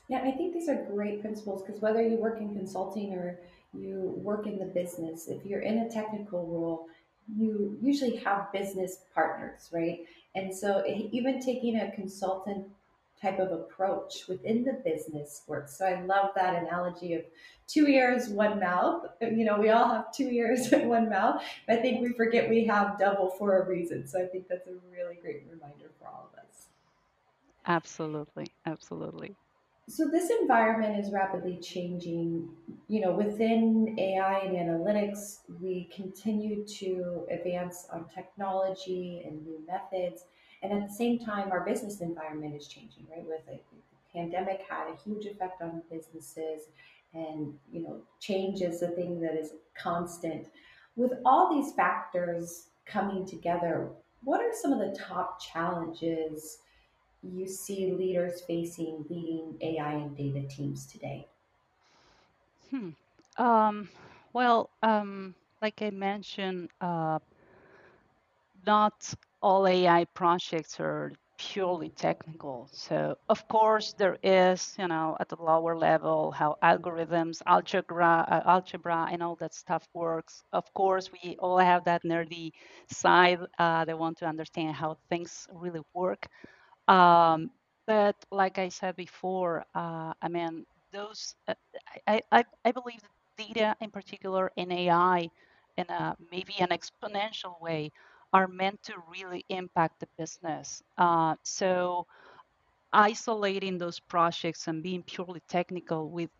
yeah 0.08 0.22
i 0.24 0.30
think 0.30 0.54
these 0.54 0.68
are 0.68 0.86
great 0.94 1.20
principles 1.20 1.62
because 1.62 1.80
whether 1.80 2.02
you 2.02 2.16
work 2.16 2.40
in 2.40 2.54
consulting 2.54 3.12
or 3.14 3.40
you 3.74 4.14
work 4.16 4.46
in 4.46 4.58
the 4.58 4.66
business 4.66 5.28
if 5.28 5.44
you're 5.44 5.60
in 5.60 5.78
a 5.78 5.90
technical 5.90 6.46
role 6.46 6.86
you 7.36 7.78
usually 7.80 8.16
have 8.16 8.52
business 8.52 8.98
partners 9.14 9.70
right 9.72 10.00
and 10.34 10.54
so 10.54 10.82
even 10.86 11.40
taking 11.40 11.76
a 11.76 11.90
consultant 11.92 12.66
type 13.22 13.38
of 13.38 13.52
approach 13.52 14.24
within 14.28 14.64
the 14.64 14.72
business 14.84 15.42
works. 15.46 15.78
So 15.78 15.86
I 15.86 16.02
love 16.02 16.30
that 16.34 16.60
analogy 16.60 17.14
of 17.14 17.22
two 17.68 17.86
ears, 17.86 18.28
one 18.28 18.58
mouth. 18.58 19.06
You 19.20 19.44
know, 19.44 19.58
we 19.58 19.70
all 19.70 19.88
have 19.88 20.12
two 20.12 20.28
ears 20.28 20.72
and 20.72 20.88
one 20.88 21.08
mouth. 21.08 21.42
I 21.68 21.76
think 21.76 22.02
we 22.02 22.12
forget 22.12 22.50
we 22.50 22.64
have 22.64 22.98
double 22.98 23.30
for 23.38 23.62
a 23.62 23.68
reason. 23.68 24.08
So 24.08 24.20
I 24.20 24.26
think 24.26 24.48
that's 24.48 24.66
a 24.66 24.72
really 24.90 25.16
great 25.22 25.44
reminder 25.48 25.90
for 26.00 26.08
all 26.08 26.30
of 26.32 26.38
us. 26.38 26.66
Absolutely. 27.66 28.48
Absolutely. 28.66 29.36
So 29.88 30.08
this 30.08 30.30
environment 30.40 30.98
is 31.04 31.12
rapidly 31.12 31.58
changing. 31.60 32.48
You 32.88 33.00
know, 33.00 33.12
within 33.12 33.96
AI 33.98 34.38
and 34.40 34.56
analytics, 34.56 35.38
we 35.60 35.90
continue 35.94 36.64
to 36.66 37.26
advance 37.30 37.86
on 37.92 38.06
technology 38.08 39.22
and 39.26 39.42
new 39.42 39.60
methods. 39.66 40.24
And 40.62 40.72
at 40.72 40.88
the 40.88 40.94
same 40.94 41.18
time, 41.18 41.50
our 41.50 41.64
business 41.64 42.00
environment 42.00 42.54
is 42.54 42.68
changing, 42.68 43.06
right? 43.10 43.26
With 43.26 43.48
it, 43.48 43.64
the 43.72 44.18
pandemic 44.18 44.62
had 44.68 44.88
a 44.88 44.96
huge 45.04 45.26
effect 45.26 45.60
on 45.60 45.82
businesses, 45.90 46.68
and 47.12 47.52
you 47.70 47.82
know, 47.82 48.02
change 48.20 48.62
is 48.62 48.82
a 48.82 48.88
thing 48.88 49.20
that 49.20 49.34
is 49.34 49.54
constant. 49.76 50.46
With 50.94 51.12
all 51.24 51.52
these 51.52 51.72
factors 51.74 52.68
coming 52.86 53.26
together, 53.26 53.90
what 54.22 54.40
are 54.40 54.52
some 54.52 54.72
of 54.72 54.78
the 54.78 54.96
top 54.96 55.40
challenges 55.40 56.58
you 57.22 57.46
see 57.46 57.92
leaders 57.92 58.40
facing 58.42 59.04
leading 59.08 59.56
AI 59.62 59.92
and 59.94 60.16
data 60.16 60.46
teams 60.48 60.86
today? 60.86 61.28
Hmm. 62.70 62.90
Um, 63.36 63.88
well, 64.32 64.70
um, 64.82 65.34
like 65.60 65.82
I 65.82 65.90
mentioned, 65.90 66.70
uh, 66.80 67.18
not 68.66 69.14
all 69.42 69.66
AI 69.66 70.04
projects 70.14 70.78
are 70.80 71.12
purely 71.38 71.90
technical. 71.90 72.68
So 72.72 73.16
of 73.28 73.46
course 73.48 73.92
there 73.98 74.16
is, 74.22 74.74
you 74.78 74.86
know, 74.88 75.16
at 75.20 75.28
the 75.28 75.36
lower 75.40 75.76
level 75.76 76.30
how 76.30 76.56
algorithms, 76.62 77.42
algebra, 77.46 78.24
uh, 78.28 78.40
algebra, 78.48 79.08
and 79.10 79.22
all 79.22 79.36
that 79.36 79.54
stuff 79.54 79.86
works. 79.94 80.42
Of 80.52 80.72
course, 80.74 81.10
we 81.12 81.36
all 81.38 81.58
have 81.58 81.84
that 81.84 82.02
nerdy 82.04 82.52
side. 82.90 83.40
Uh, 83.58 83.84
they 83.84 83.94
want 83.94 84.18
to 84.18 84.26
understand 84.26 84.76
how 84.76 84.96
things 85.08 85.48
really 85.52 85.80
work. 85.94 86.26
Um, 86.88 87.50
but 87.86 88.16
like 88.30 88.58
I 88.58 88.68
said 88.68 88.96
before, 88.96 89.64
uh, 89.74 90.12
I 90.22 90.28
mean, 90.28 90.64
those 90.92 91.34
uh, 91.48 91.54
I, 92.06 92.20
I 92.32 92.44
I 92.64 92.72
believe 92.72 93.00
data 93.36 93.76
in 93.80 93.90
particular 93.90 94.50
in 94.56 94.70
AI 94.72 95.30
in 95.76 95.86
a 95.88 96.16
maybe 96.30 96.54
an 96.58 96.68
exponential 96.68 97.60
way 97.60 97.90
are 98.32 98.48
meant 98.48 98.82
to 98.84 98.94
really 99.10 99.44
impact 99.48 100.00
the 100.00 100.08
business. 100.18 100.82
Uh, 100.98 101.34
so 101.44 102.06
isolating 102.92 103.78
those 103.78 103.98
projects 104.00 104.66
and 104.68 104.82
being 104.82 105.02
purely 105.02 105.40
technical 105.48 106.10
with, 106.10 106.30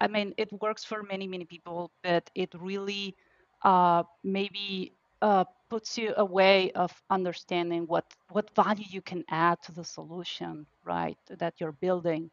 I 0.00 0.08
mean, 0.08 0.34
it 0.36 0.48
works 0.60 0.84
for 0.84 1.02
many, 1.02 1.26
many 1.26 1.44
people, 1.44 1.90
but 2.02 2.28
it 2.34 2.50
really 2.58 3.14
uh, 3.64 4.02
maybe 4.24 4.92
uh, 5.22 5.44
puts 5.68 5.98
you 5.98 6.14
a 6.16 6.24
way 6.24 6.70
of 6.72 6.92
understanding 7.10 7.86
what, 7.86 8.04
what 8.30 8.54
value 8.54 8.84
you 8.88 9.02
can 9.02 9.24
add 9.30 9.60
to 9.62 9.72
the 9.72 9.84
solution, 9.84 10.66
right, 10.84 11.18
that 11.38 11.54
you're 11.58 11.72
building. 11.72 12.30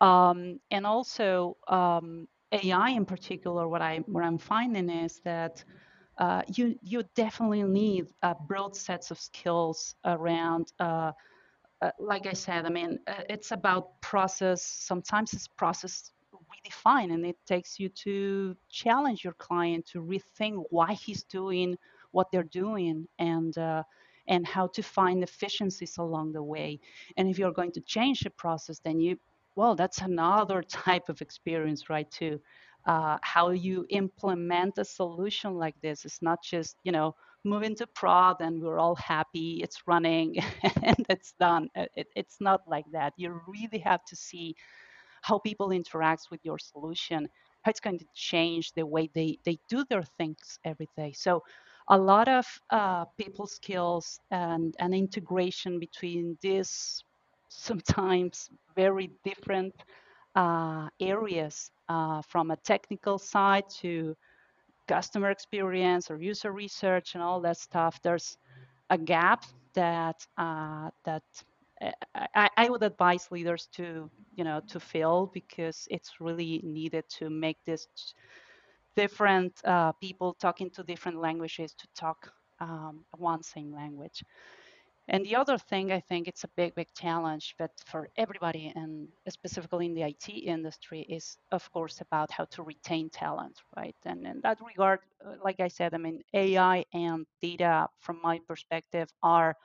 Um, 0.00 0.58
and 0.70 0.84
also 0.84 1.56
um, 1.68 2.26
AI 2.50 2.90
in 2.90 3.04
particular, 3.04 3.68
what 3.68 3.82
I 3.82 3.98
what 4.06 4.24
I'm 4.24 4.38
finding 4.38 4.90
is 4.90 5.20
that 5.24 5.64
uh, 6.18 6.42
you 6.54 6.76
you 6.82 7.04
definitely 7.14 7.62
need 7.62 8.06
uh, 8.22 8.34
broad 8.46 8.76
sets 8.76 9.10
of 9.10 9.18
skills 9.18 9.94
around. 10.04 10.72
Uh, 10.80 11.12
uh 11.80 11.90
like 11.98 12.26
I 12.26 12.32
said, 12.32 12.66
I 12.66 12.68
mean, 12.68 12.98
uh, 13.06 13.22
it's 13.28 13.52
about 13.52 14.00
process. 14.00 14.62
Sometimes 14.62 15.32
it's 15.32 15.48
process 15.48 16.10
redefined, 16.34 17.12
and 17.14 17.24
it 17.24 17.36
takes 17.46 17.78
you 17.78 17.88
to 17.88 18.56
challenge 18.68 19.24
your 19.24 19.34
client 19.34 19.86
to 19.92 20.00
rethink 20.00 20.64
why 20.70 20.92
he's 20.94 21.22
doing 21.22 21.76
what 22.12 22.30
they're 22.32 22.42
doing 22.44 23.06
and 23.18 23.56
uh, 23.58 23.82
and 24.28 24.46
how 24.46 24.68
to 24.68 24.82
find 24.82 25.22
efficiencies 25.22 25.98
along 25.98 26.32
the 26.32 26.42
way. 26.42 26.80
And 27.16 27.28
if 27.28 27.38
you're 27.38 27.52
going 27.52 27.72
to 27.72 27.80
change 27.82 28.20
the 28.20 28.30
process, 28.30 28.78
then 28.80 29.00
you 29.00 29.18
well, 29.56 29.74
that's 29.74 29.98
another 30.00 30.62
type 30.68 31.08
of 31.08 31.20
experience, 31.20 31.90
right? 31.90 32.10
Too 32.10 32.40
uh, 32.86 33.18
how 33.22 33.50
you 33.50 33.86
implement 33.90 34.78
a 34.78 34.84
solution 34.84 35.54
like 35.54 35.74
this. 35.82 36.04
It's 36.04 36.22
not 36.22 36.42
just, 36.42 36.76
you 36.84 36.92
know, 36.92 37.14
move 37.44 37.62
into 37.62 37.86
prod 37.86 38.36
and 38.40 38.62
we're 38.62 38.78
all 38.78 38.96
happy, 38.96 39.60
it's 39.62 39.86
running 39.86 40.36
and 40.82 41.04
it's 41.08 41.32
done. 41.40 41.68
Uh, 41.76 41.86
it, 41.96 42.08
it's 42.16 42.40
not 42.40 42.62
like 42.68 42.86
that. 42.92 43.12
You 43.16 43.40
really 43.46 43.78
have 43.80 44.04
to 44.06 44.16
see 44.16 44.54
how 45.22 45.38
people 45.38 45.70
interact 45.72 46.28
with 46.30 46.40
your 46.44 46.58
solution, 46.58 47.28
how 47.62 47.70
it's 47.70 47.80
going 47.80 47.98
to 47.98 48.06
change 48.14 48.72
the 48.72 48.86
way 48.86 49.10
they, 49.14 49.38
they 49.44 49.58
do 49.68 49.84
their 49.88 50.02
things 50.02 50.58
every 50.64 50.88
day. 50.96 51.12
So 51.12 51.42
a 51.88 51.98
lot 51.98 52.28
of 52.28 52.46
uh, 52.70 53.04
people 53.18 53.46
skills 53.46 54.20
and, 54.30 54.74
and 54.78 54.94
integration 54.94 55.78
between 55.78 56.36
these 56.40 57.04
sometimes 57.48 58.50
very 58.74 59.10
different 59.24 59.74
uh, 60.34 60.88
areas 61.00 61.70
uh, 61.88 62.22
from 62.22 62.50
a 62.50 62.56
technical 62.56 63.18
side 63.18 63.64
to 63.68 64.16
customer 64.88 65.30
experience 65.30 66.10
or 66.10 66.20
user 66.20 66.52
research 66.52 67.14
and 67.14 67.22
all 67.22 67.40
that 67.40 67.58
stuff. 67.58 68.00
There's 68.02 68.38
a 68.90 68.98
gap 68.98 69.44
that 69.74 70.26
uh, 70.38 70.90
that 71.04 71.22
uh, 71.80 71.90
I, 72.34 72.48
I, 72.56 72.68
would 72.68 72.82
advise 72.82 73.30
leaders 73.30 73.68
to 73.72 74.10
you 74.34 74.44
know 74.44 74.60
to 74.68 74.80
fill 74.80 75.30
because 75.32 75.88
it's 75.90 76.20
really 76.20 76.60
needed 76.62 77.04
to 77.18 77.30
make 77.30 77.58
this 77.64 77.86
different 78.96 79.52
uh, 79.64 79.92
people 79.92 80.34
talking 80.40 80.70
to 80.70 80.82
different 80.82 81.20
languages 81.20 81.74
to 81.74 81.86
talk 81.96 82.30
um, 82.60 83.04
one 83.16 83.42
same 83.42 83.72
language. 83.74 84.22
And 85.08 85.24
the 85.24 85.36
other 85.36 85.58
thing, 85.58 85.92
I 85.92 86.00
think 86.00 86.28
it's 86.28 86.44
a 86.44 86.48
big, 86.56 86.74
big 86.74 86.88
challenge, 86.94 87.54
but 87.58 87.70
for 87.86 88.08
everybody, 88.16 88.72
and 88.74 89.08
specifically 89.28 89.86
in 89.86 89.94
the 89.94 90.02
IT 90.04 90.28
industry, 90.30 91.02
is 91.02 91.36
of 91.50 91.70
course 91.72 92.00
about 92.00 92.30
how 92.30 92.44
to 92.46 92.62
retain 92.62 93.10
talent, 93.10 93.60
right? 93.76 93.96
And 94.04 94.26
in 94.26 94.40
that 94.42 94.60
regard, 94.66 95.00
uh, 95.26 95.34
like 95.44 95.60
I 95.60 95.68
said, 95.68 95.94
I 95.94 95.98
mean, 95.98 96.22
AI 96.34 96.84
and 96.94 97.26
data, 97.40 97.88
from 98.00 98.20
my 98.22 98.40
perspective, 98.48 99.08
are 99.22 99.56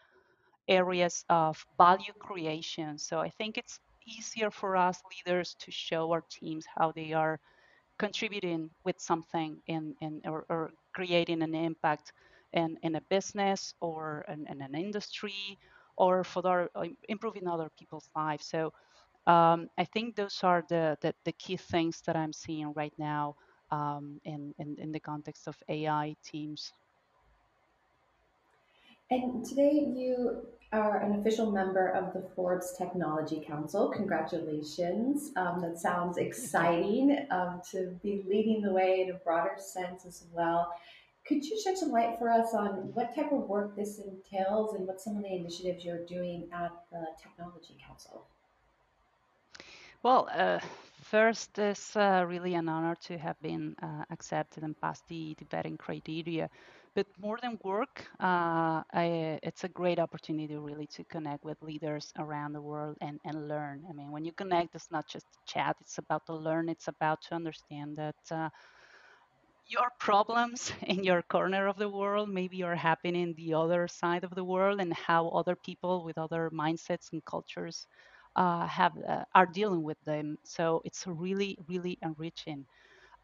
areas 0.68 1.26
of 1.30 1.66
value 1.78 2.14
creation. 2.20 2.98
So 2.98 3.20
I 3.20 3.30
think 3.30 3.58
it's 3.58 3.80
easier 4.06 4.52
for 4.52 4.76
us 4.78 5.02
leaders 5.12 5.56
to 5.60 5.72
show 5.72 6.12
our 6.12 6.24
teams 6.30 6.66
how 6.78 6.92
they 6.92 7.14
are 7.14 7.40
contributing 7.98 8.70
with 8.84 9.00
something 9.00 9.58
in, 9.68 9.96
in 10.02 10.22
or, 10.26 10.46
or 10.50 10.72
creating 10.94 11.42
an 11.42 11.56
impact 11.56 12.14
in, 12.54 12.78
in 12.84 12.96
a 12.96 13.02
business 13.10 13.74
or 13.82 14.26
in, 14.28 14.48
in 14.48 14.62
an 14.62 14.76
industry 14.76 15.58
or 15.98 16.24
for 16.24 16.70
uh, 16.76 16.86
improving 17.10 17.48
other 17.48 17.70
people's 17.78 18.10
lives. 18.16 18.46
So 18.46 18.74
um, 19.28 19.70
I 19.78 19.84
think 19.84 20.16
those 20.16 20.40
are 20.44 20.64
the, 20.70 20.98
the, 21.02 21.14
the, 21.26 21.34
key 21.34 21.58
things 21.58 22.02
that 22.06 22.16
I'm 22.16 22.34
seeing 22.34 22.74
right 22.74 22.94
now 22.98 23.36
um, 23.72 24.22
in, 24.24 24.54
in, 24.60 24.78
in 24.80 24.92
the 24.92 25.00
context 25.00 25.48
of 25.48 25.58
AI 25.68 26.16
teams. 26.24 26.72
And 29.10 29.46
today 29.46 29.72
you 29.96 30.46
are 30.74 30.98
an 30.98 31.20
official 31.20 31.50
member 31.50 31.88
of 31.88 32.12
the 32.14 32.28
Forbes 32.36 32.76
Technology 32.78 33.42
Council. 33.48 33.90
Congratulations. 33.90 35.32
Um, 35.38 35.62
that 35.62 35.80
sounds 35.80 36.18
exciting 36.18 37.26
um, 37.32 37.62
to 37.72 37.98
be 38.04 38.26
leading 38.28 38.62
the 38.62 38.74
way 38.74 39.02
in 39.02 39.16
a 39.16 39.18
broader 39.20 39.56
sense 39.58 40.06
as 40.06 40.26
well. 40.34 40.74
Could 41.26 41.46
you 41.46 41.60
shed 41.62 41.78
some 41.78 41.92
light 41.92 42.20
for 42.20 42.30
us 42.30 42.54
on 42.54 42.92
what 42.94 43.16
type 43.16 43.32
of 43.32 43.48
work 43.48 43.78
this 43.78 44.00
entails 44.00 44.76
and 44.76 44.86
what 44.86 45.00
some 45.00 45.16
of 45.16 45.24
the 45.24 45.34
initiatives 45.34 45.86
you're 45.86 46.06
doing 46.06 46.50
at 46.52 46.72
the 46.92 47.06
Technology 47.22 47.78
Council? 47.86 48.26
Well, 50.04 50.28
uh, 50.34 50.60
first, 51.02 51.58
it's 51.58 51.96
uh, 51.96 52.26
really 52.28 52.56
an 52.56 52.68
honor 52.68 52.96
to 53.06 53.18
have 53.18 53.42
been 53.42 53.76
uh, 53.82 54.04
accepted 54.10 54.64
and 54.64 54.80
passed 54.80 55.08
the, 55.08 55.36
the 55.38 55.46
vetting 55.46 55.78
criteria. 55.80 56.50
But 56.98 57.08
more 57.20 57.40
than 57.42 57.60
work, 57.64 58.06
uh, 58.20 58.84
I, 58.94 59.40
it's 59.44 59.64
a 59.64 59.70
great 59.70 60.00
opportunity 60.00 60.58
really 60.58 60.88
to 60.88 61.06
connect 61.06 61.46
with 61.46 61.62
leaders 61.62 62.12
around 62.20 62.54
the 62.54 62.62
world 62.62 62.98
and, 63.02 63.22
and 63.26 63.48
learn. 63.48 63.86
I 63.90 63.94
mean, 63.94 64.12
when 64.12 64.26
you 64.26 64.34
connect, 64.34 64.76
it's 64.76 64.92
not 64.92 65.08
just 65.08 65.28
chat, 65.48 65.78
it's 65.82 66.00
about 66.00 66.26
to 66.28 66.36
learn, 66.36 66.70
it's 66.70 66.90
about 66.90 67.22
to 67.30 67.36
understand 67.36 67.98
that 67.98 68.16
uh, 68.32 68.50
your 69.68 69.90
problems 70.00 70.72
in 70.88 71.04
your 71.04 71.22
corner 71.24 71.68
of 71.68 71.78
the 71.78 71.90
world 71.90 72.30
maybe 72.30 72.64
are 72.64 72.76
happening 72.76 73.34
the 73.36 73.54
other 73.54 73.88
side 73.88 74.24
of 74.24 74.34
the 74.36 74.44
world 74.44 74.80
and 74.82 74.94
how 74.94 75.30
other 75.30 75.56
people 75.56 76.04
with 76.04 76.18
other 76.18 76.50
mindsets 76.54 77.12
and 77.14 77.24
cultures 77.26 77.88
uh, 78.36 78.68
have 78.68 78.94
uh, 79.08 79.24
are 79.36 79.48
dealing 79.48 79.84
with 79.84 80.00
them 80.06 80.38
so 80.44 80.82
it's 80.86 81.06
really 81.08 81.58
really 81.68 81.98
enriching 82.04 82.66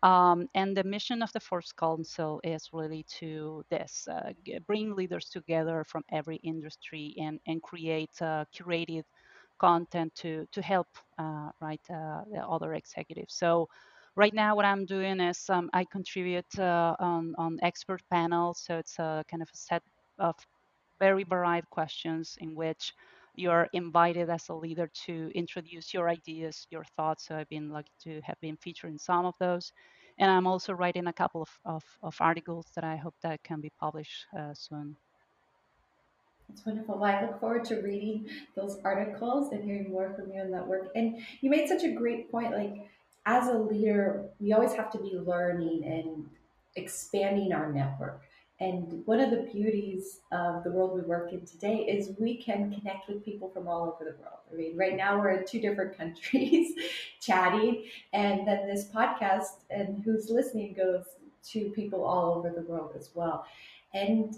um, 0.03 0.48
and 0.55 0.77
the 0.77 0.83
mission 0.83 1.24
of 1.24 1.31
the 1.33 1.39
Forbes 1.39 1.73
Council 1.73 2.41
is 2.43 2.69
really 2.73 3.04
to 3.19 3.63
this 3.69 4.08
uh, 4.12 4.34
bring 4.67 4.95
leaders 4.95 5.30
together 5.30 5.86
from 5.88 6.04
every 6.12 6.38
industry 6.38 7.15
and, 7.19 7.39
and 7.47 7.63
create 7.63 8.12
uh, 8.21 8.45
curated 8.56 9.04
content 9.60 10.13
to 10.15 10.47
to 10.51 10.62
help 10.62 10.88
uh, 11.19 11.49
right 11.62 11.82
uh, 11.89 12.23
the 12.32 12.45
other 12.47 12.73
executives. 12.73 13.34
So 13.36 13.69
right 14.15 14.34
now 14.34 14.56
what 14.56 14.65
i'm 14.65 14.86
doing 14.86 15.19
is 15.19 15.49
um, 15.49 15.69
i 15.73 15.84
contribute 15.86 16.60
uh, 16.60 16.95
on, 16.99 17.36
on 17.38 17.60
expert 17.63 18.01
panels. 18.12 18.60
So 18.65 18.78
it's 18.78 18.99
a 18.99 19.23
kind 19.30 19.41
of 19.41 19.49
a 19.54 19.58
set 19.58 19.84
of 20.19 20.36
very 20.99 21.23
varied 21.23 21.69
questions 21.69 22.38
in 22.41 22.56
which 22.56 22.93
you're 23.36 23.67
invited 23.74 24.30
as 24.30 24.50
a 24.50 24.54
leader 24.54 24.89
to 25.06 25.32
introduce 25.36 25.93
your 25.93 26.10
ideas 26.10 26.67
your 26.69 26.84
thoughts 26.96 27.28
so 27.28 27.36
i've 27.36 27.50
been 27.50 27.69
lucky 27.69 27.91
to 28.02 28.22
have 28.22 28.39
been 28.41 28.58
featured 28.58 28.91
in 28.91 29.00
some 29.00 29.26
of 29.26 29.36
those 29.39 29.72
and 30.19 30.30
i'm 30.32 30.48
also 30.48 30.74
writing 30.74 31.08
a 31.08 31.13
couple 31.13 31.41
of, 31.41 31.50
of, 31.65 31.84
of 32.04 32.15
articles 32.19 32.67
that 32.76 32.84
i 32.84 32.96
hope 32.96 33.15
that 33.22 33.43
can 33.43 33.62
be 33.62 33.72
published 33.80 34.26
uh, 34.38 34.54
soon 34.54 34.96
it's 36.50 36.65
wonderful. 36.65 37.00
Well, 37.00 37.12
I 37.12 37.22
look 37.26 37.39
forward 37.39 37.65
to 37.65 37.82
reading 37.82 38.28
those 38.56 38.78
articles 38.84 39.52
and 39.52 39.63
hearing 39.63 39.89
more 39.89 40.13
from 40.13 40.32
you 40.32 40.41
on 40.41 40.52
that 40.52 40.67
work. 40.67 40.91
And 40.96 41.19
you 41.41 41.50
made 41.50 41.67
such 41.67 41.84
a 41.84 41.91
great 41.91 42.30
point. 42.32 42.52
Like, 42.52 42.89
as 43.26 43.48
a 43.48 43.58
leader, 43.58 44.30
we 44.39 44.54
always 44.54 44.74
have 44.74 44.91
to 44.91 44.98
be 45.00 45.13
learning 45.15 45.84
and 45.86 46.30
expanding 46.76 47.54
our 47.54 47.72
network. 47.72 48.24
And 48.60 49.06
one 49.06 49.20
of 49.20 49.32
the 49.32 49.50
beauties 49.52 50.20
of 50.32 50.63
the 50.63 50.72
world 50.72 50.94
we 50.94 51.02
work 51.02 51.34
in 51.34 51.46
today 51.46 51.78
is 51.80 52.12
we 52.20 52.38
can 52.38 52.72
connect 52.74 53.10
with 53.10 53.26
people 53.26 53.50
from 53.50 53.68
all 53.68 53.84
over 53.84 54.06
the 54.06 54.18
world. 54.22 54.39
I 54.52 54.56
mean, 54.56 54.78
right 54.78 54.96
now 54.96 55.20
we're 55.20 55.32
in 55.32 55.46
two 55.46 55.60
different 55.60 55.98
countries 55.98 56.74
chatting, 57.20 57.86
and 58.13 58.48
then 58.48 58.68
this 58.68 58.89
podcast 58.89 59.63
and 59.70 60.04
who's 60.04 60.30
listening 60.30 60.74
goes 60.74 61.04
to 61.52 61.72
people 61.72 62.06
all 62.06 62.36
over 62.36 62.52
the 62.52 62.62
world 62.62 62.92
as 62.96 63.10
well. 63.13 63.46
And, 63.94 64.36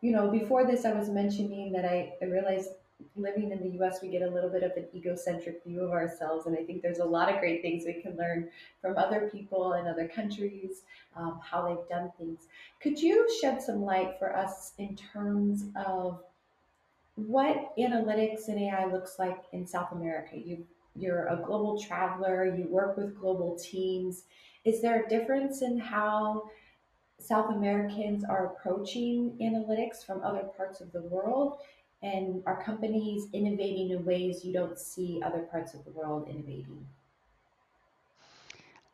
you 0.00 0.12
know, 0.12 0.30
before 0.30 0.66
this, 0.66 0.84
I 0.84 0.92
was 0.92 1.08
mentioning 1.08 1.72
that 1.72 1.84
I, 1.84 2.14
I 2.22 2.26
realized 2.26 2.70
living 3.16 3.52
in 3.52 3.60
the 3.60 3.82
US, 3.82 4.00
we 4.02 4.08
get 4.08 4.22
a 4.22 4.30
little 4.30 4.50
bit 4.50 4.62
of 4.62 4.72
an 4.76 4.86
egocentric 4.94 5.62
view 5.64 5.82
of 5.82 5.90
ourselves. 5.90 6.46
And 6.46 6.56
I 6.56 6.62
think 6.62 6.82
there's 6.82 6.98
a 6.98 7.04
lot 7.04 7.32
of 7.32 7.40
great 7.40 7.62
things 7.62 7.84
we 7.86 8.00
can 8.00 8.16
learn 8.16 8.48
from 8.80 8.96
other 8.96 9.28
people 9.32 9.74
in 9.74 9.86
other 9.86 10.08
countries, 10.08 10.82
um, 11.16 11.40
how 11.42 11.66
they've 11.66 11.88
done 11.88 12.12
things. 12.18 12.48
Could 12.80 13.00
you 13.00 13.28
shed 13.40 13.62
some 13.62 13.82
light 13.82 14.18
for 14.18 14.36
us 14.36 14.72
in 14.78 14.96
terms 14.96 15.64
of 15.86 16.20
what 17.14 17.76
analytics 17.76 18.48
and 18.48 18.58
AI 18.58 18.86
looks 18.86 19.18
like 19.18 19.44
in 19.52 19.66
South 19.66 19.92
America? 19.92 20.38
You, 20.38 20.64
you're 20.96 21.26
a 21.26 21.36
global 21.36 21.80
traveler, 21.80 22.54
you 22.56 22.66
work 22.68 22.96
with 22.96 23.18
global 23.18 23.58
teams. 23.58 24.24
Is 24.64 24.80
there 24.80 25.04
a 25.04 25.08
difference 25.08 25.62
in 25.62 25.78
how 25.78 26.50
South 27.18 27.50
Americans 27.50 28.24
are 28.24 28.46
approaching 28.46 29.36
analytics 29.40 30.04
from 30.04 30.22
other 30.22 30.42
parts 30.56 30.80
of 30.80 30.92
the 30.92 31.02
world? 31.02 31.58
And 32.02 32.42
are 32.46 32.62
companies 32.62 33.28
innovating 33.32 33.90
in 33.90 34.04
ways 34.04 34.44
you 34.44 34.52
don't 34.52 34.78
see 34.78 35.22
other 35.24 35.40
parts 35.40 35.74
of 35.74 35.84
the 35.84 35.92
world 35.92 36.28
innovating? 36.28 36.84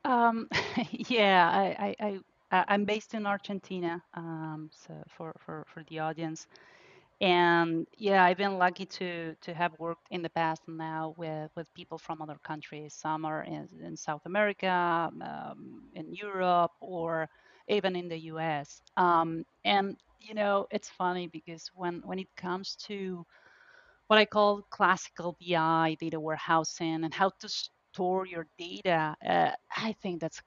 Um, 0.04 0.48
yeah, 0.90 1.50
I, 1.50 1.96
I, 2.00 2.20
I, 2.50 2.64
I'm 2.68 2.84
based 2.84 3.14
in 3.14 3.26
Argentina, 3.26 4.02
um, 4.14 4.70
so 4.72 4.94
for, 5.16 5.34
for, 5.38 5.64
for 5.72 5.82
the 5.88 6.00
audience. 6.00 6.46
And 7.20 7.86
yeah, 7.96 8.24
I've 8.24 8.36
been 8.36 8.58
lucky 8.58 8.86
to 8.86 9.34
to 9.40 9.52
have 9.52 9.72
worked 9.80 10.06
in 10.10 10.22
the 10.22 10.30
past 10.30 10.62
now 10.68 11.14
with, 11.16 11.50
with 11.56 11.72
people 11.74 11.98
from 11.98 12.22
other 12.22 12.38
countries. 12.44 12.94
Some 12.94 13.24
are 13.24 13.42
in, 13.42 13.68
in 13.82 13.96
South 13.96 14.24
America, 14.24 15.10
um, 15.20 15.82
in 15.94 16.14
Europe, 16.14 16.70
or 16.80 17.28
even 17.68 17.96
in 17.96 18.08
the 18.08 18.18
US. 18.32 18.82
Um, 18.96 19.44
and 19.64 19.96
you 20.18 20.34
know, 20.34 20.66
it's 20.70 20.88
funny 20.88 21.26
because 21.28 21.70
when 21.74 22.00
when 22.04 22.18
it 22.18 22.28
comes 22.36 22.76
to 22.88 23.24
what 24.08 24.18
I 24.18 24.24
call 24.26 24.62
classical 24.70 25.36
BI, 25.40 25.96
data 26.00 26.20
warehousing, 26.20 27.04
and 27.04 27.14
how 27.14 27.30
to 27.40 27.48
store 27.48 28.26
your 28.26 28.46
data, 28.58 29.16
uh, 29.26 29.52
I 29.76 29.92
think 30.02 30.20
that's 30.20 30.40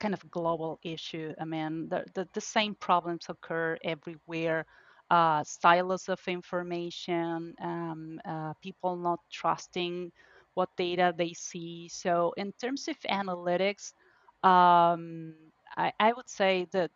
kind 0.00 0.14
of 0.14 0.30
global 0.30 0.78
issue. 0.84 1.32
I 1.40 1.44
mean, 1.44 1.88
the, 1.88 2.04
the, 2.14 2.28
the 2.34 2.40
same 2.40 2.74
problems 2.74 3.26
occur 3.28 3.78
everywhere. 3.84 4.66
Uh, 5.10 5.44
silos 5.44 6.08
of 6.08 6.20
information, 6.26 7.54
um, 7.62 8.20
uh, 8.24 8.54
people 8.60 8.96
not 8.96 9.20
trusting 9.30 10.10
what 10.54 10.68
data 10.76 11.14
they 11.16 11.32
see. 11.32 11.88
So, 11.88 12.34
in 12.36 12.52
terms 12.60 12.88
of 12.88 12.96
analytics, 13.08 13.92
um, 14.42 15.34
I, 15.76 15.92
I 16.00 16.12
would 16.12 16.28
say 16.28 16.66
that 16.72 16.90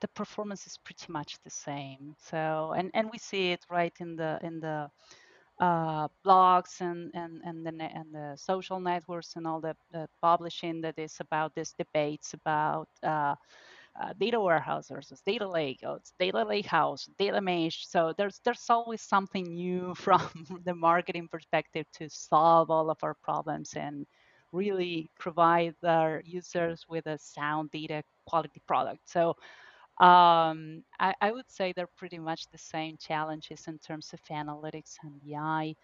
the 0.00 0.08
performance 0.08 0.66
is 0.66 0.78
pretty 0.84 1.12
much 1.12 1.38
the 1.44 1.50
same. 1.50 2.14
So 2.18 2.74
and 2.76 2.90
and 2.94 3.10
we 3.10 3.18
see 3.18 3.52
it 3.52 3.64
right 3.70 3.94
in 4.00 4.16
the 4.16 4.38
in 4.42 4.60
the 4.60 4.90
uh, 5.60 6.08
blogs 6.24 6.80
and 6.80 7.10
and 7.14 7.40
and 7.44 7.64
the 7.66 7.70
and 7.84 8.14
the 8.14 8.36
social 8.36 8.80
networks 8.80 9.36
and 9.36 9.46
all 9.46 9.60
the, 9.60 9.76
the 9.92 10.08
publishing 10.22 10.80
that 10.80 10.98
is 10.98 11.16
about 11.20 11.54
these 11.54 11.74
debates 11.78 12.34
about 12.34 12.88
uh, 13.02 13.34
uh, 14.00 14.12
data 14.18 14.40
warehouses, 14.40 15.12
data 15.26 15.48
lake, 15.48 15.80
oh, 15.84 15.98
data 16.18 16.44
lake 16.44 16.66
house, 16.66 17.08
data 17.18 17.40
mesh. 17.40 17.86
So 17.86 18.14
there's 18.16 18.40
there's 18.44 18.66
always 18.70 19.02
something 19.02 19.44
new 19.44 19.94
from 19.96 20.30
the 20.64 20.74
marketing 20.74 21.28
perspective 21.30 21.86
to 21.94 22.08
solve 22.08 22.70
all 22.70 22.90
of 22.90 22.98
our 23.02 23.14
problems 23.14 23.74
and 23.74 24.06
really 24.52 25.10
provide 25.18 25.74
our 25.84 26.22
users 26.24 26.84
with 26.88 27.06
a 27.06 27.18
sound 27.18 27.70
data 27.70 28.02
quality 28.26 28.60
product. 28.66 29.00
So 29.04 29.36
um, 30.00 30.82
I, 30.98 31.14
I, 31.20 31.30
would 31.30 31.50
say 31.50 31.72
they're 31.72 31.86
pretty 31.98 32.18
much 32.18 32.48
the 32.50 32.58
same 32.58 32.96
challenges 32.96 33.66
in 33.66 33.78
terms 33.78 34.14
of 34.14 34.20
analytics 34.30 34.96
and 35.02 35.20
BI, 35.22 35.74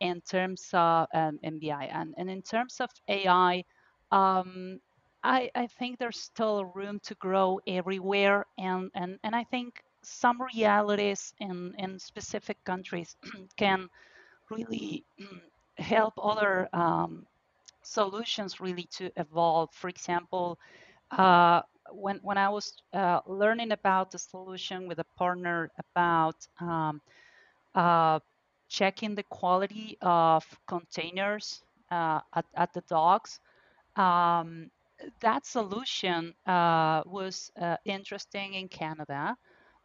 in 0.00 0.20
terms 0.20 0.68
of 0.74 1.06
um, 1.14 1.38
MBI, 1.42 1.88
and, 1.90 2.14
and 2.18 2.28
in 2.28 2.42
terms 2.42 2.80
of 2.80 2.90
AI. 3.08 3.64
Um, 4.10 4.78
I, 5.24 5.50
I 5.54 5.68
think 5.68 5.98
there's 5.98 6.20
still 6.20 6.66
room 6.74 7.00
to 7.04 7.14
grow 7.14 7.60
everywhere, 7.66 8.44
and, 8.58 8.90
and, 8.94 9.18
and 9.24 9.34
I 9.34 9.44
think 9.44 9.82
some 10.02 10.42
realities 10.54 11.32
in, 11.40 11.72
in 11.78 11.98
specific 11.98 12.62
countries 12.64 13.16
can 13.56 13.88
really 14.50 15.02
help 15.78 16.12
other 16.22 16.68
um, 16.74 17.24
solutions 17.82 18.60
really 18.60 18.86
to 18.98 19.10
evolve. 19.16 19.70
For 19.72 19.88
example, 19.88 20.58
uh, 21.10 21.62
when 21.92 22.18
when 22.22 22.38
I 22.38 22.48
was 22.48 22.74
uh, 22.92 23.20
learning 23.26 23.72
about 23.72 24.10
the 24.10 24.18
solution 24.18 24.88
with 24.88 24.98
a 24.98 25.06
partner 25.16 25.70
about 25.78 26.36
um, 26.60 27.00
uh, 27.74 28.20
checking 28.68 29.14
the 29.14 29.24
quality 29.24 29.96
of 30.02 30.44
containers 30.66 31.62
uh, 31.90 32.20
at, 32.34 32.46
at 32.56 32.72
the 32.72 32.82
docks, 32.88 33.40
um, 33.96 34.70
that 35.20 35.46
solution 35.46 36.34
uh, 36.46 37.02
was 37.06 37.50
uh, 37.60 37.76
interesting 37.84 38.54
in 38.54 38.68
Canada. 38.68 39.36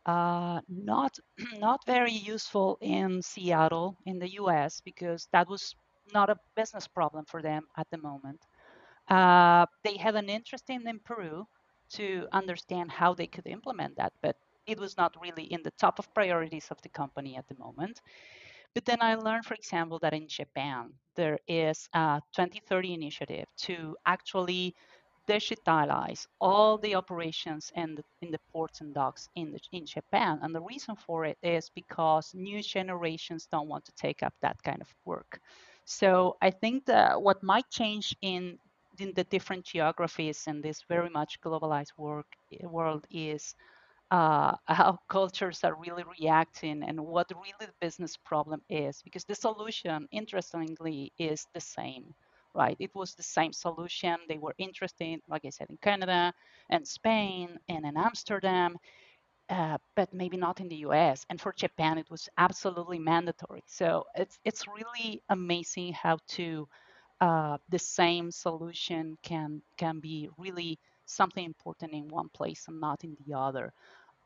not 0.06 1.18
not 1.60 1.86
very 1.86 2.12
useful 2.14 2.78
in 2.82 3.22
Seattle 3.22 3.98
in 4.06 4.20
the 4.20 4.32
U.S. 4.42 4.82
because 4.82 5.28
that 5.34 5.48
was 5.50 5.76
not 6.14 6.30
a 6.30 6.38
business 6.56 6.88
problem 6.88 7.26
for 7.26 7.42
them 7.42 7.64
at 7.78 7.88
the 7.92 7.98
moment. 7.98 8.42
Uh, 9.10 9.66
they 9.84 9.98
had 9.98 10.16
an 10.16 10.30
interest 10.30 10.70
in, 10.70 10.88
in 10.88 11.00
Peru 11.00 11.46
to 11.92 12.28
understand 12.32 12.92
how 12.92 13.14
they 13.14 13.28
could 13.28 13.48
implement 13.48 13.96
that, 13.98 14.14
but 14.22 14.36
it 14.66 14.80
was 14.80 14.98
not 14.98 15.16
really 15.22 15.44
in 15.44 15.64
the 15.64 15.72
top 15.72 16.00
of 16.00 16.14
priorities 16.14 16.68
of 16.70 16.82
the 16.82 16.90
company 16.90 17.38
at 17.38 17.48
the 17.48 17.56
moment. 17.58 18.02
But 18.74 18.86
then 18.86 19.02
I 19.02 19.16
learned, 19.16 19.46
for 19.46 19.56
example, 19.56 19.98
that 20.00 20.14
in 20.14 20.28
Japan, 20.28 20.94
there 21.16 21.40
is 21.48 21.90
a 21.94 22.22
2030 22.36 22.94
initiative 22.94 23.48
to 23.58 23.96
actually 24.06 24.76
digitalize 25.28 26.26
all 26.40 26.78
the 26.78 26.96
operations 26.96 27.72
in 27.76 27.96
the, 27.96 28.04
in 28.22 28.32
the 28.32 28.40
ports 28.52 28.82
and 28.82 28.94
docks 28.94 29.30
in, 29.36 29.52
the, 29.52 29.60
in 29.72 29.86
Japan. 29.86 30.40
And 30.42 30.56
the 30.56 30.62
reason 30.62 30.96
for 30.96 31.26
it 31.26 31.38
is 31.44 31.70
because 31.74 32.34
new 32.34 32.62
generations 32.64 33.48
don't 33.52 33.68
want 33.68 33.86
to 33.86 33.92
take 33.94 34.24
up 34.24 34.34
that 34.42 34.62
kind 34.64 34.82
of 34.82 34.94
work. 35.06 35.40
So 35.86 36.38
I 36.42 36.52
think 36.52 36.86
that 36.86 37.22
what 37.22 37.44
might 37.44 37.70
change 37.70 38.16
in 38.22 38.58
in 39.00 39.14
the 39.16 39.24
different 39.26 39.66
geographies 39.66 40.46
in 40.48 40.62
this 40.62 40.84
very 40.90 41.10
much 41.10 41.40
globalized 41.42 41.94
work, 41.98 42.28
world 42.64 43.06
is 43.12 43.56
uh, 44.12 44.56
how 44.68 45.00
cultures 45.10 45.64
are 45.64 45.76
really 45.76 46.04
reacting 46.20 46.84
and 46.84 47.00
what 47.00 47.32
really 47.36 47.54
the 47.60 47.70
business 47.82 48.18
problem 48.18 48.62
is. 48.70 49.02
Because 49.04 49.26
the 49.26 49.36
solution, 49.36 50.08
interestingly, 50.12 51.14
is 51.20 51.48
the 51.54 51.62
same, 51.62 52.14
right? 52.56 52.78
It 52.80 52.92
was 52.96 53.16
the 53.16 53.24
same 53.24 53.54
solution. 53.54 54.18
They 54.30 54.38
were 54.38 54.56
interested, 54.58 55.20
like 55.30 55.46
I 55.46 55.50
said, 55.50 55.68
in 55.70 55.78
Canada 55.82 56.34
and 56.70 56.88
Spain 56.88 57.58
and 57.70 57.86
in 57.86 57.98
Amsterdam. 57.98 58.78
Uh, 59.50 59.78
but 59.96 60.14
maybe 60.14 60.36
not 60.38 60.60
in 60.60 60.68
the 60.68 60.78
US. 60.78 61.26
And 61.30 61.40
for 61.40 61.54
Japan, 61.54 61.98
it 61.98 62.10
was 62.10 62.28
absolutely 62.38 63.00
mandatory. 63.00 63.64
So 63.68 64.04
it's 64.16 64.40
it's 64.44 64.66
really 64.68 65.22
amazing 65.30 65.94
how 65.94 66.18
to 66.36 66.68
uh, 67.22 67.58
the 67.70 67.80
same 67.80 68.32
solution 68.32 69.18
can 69.24 69.62
can 69.78 70.00
be 70.00 70.30
really 70.38 70.80
something 71.06 71.46
important 71.46 71.94
in 71.94 72.08
one 72.10 72.30
place 72.30 72.66
and 72.68 72.80
not 72.80 73.04
in 73.04 73.16
the 73.26 73.38
other. 73.38 73.74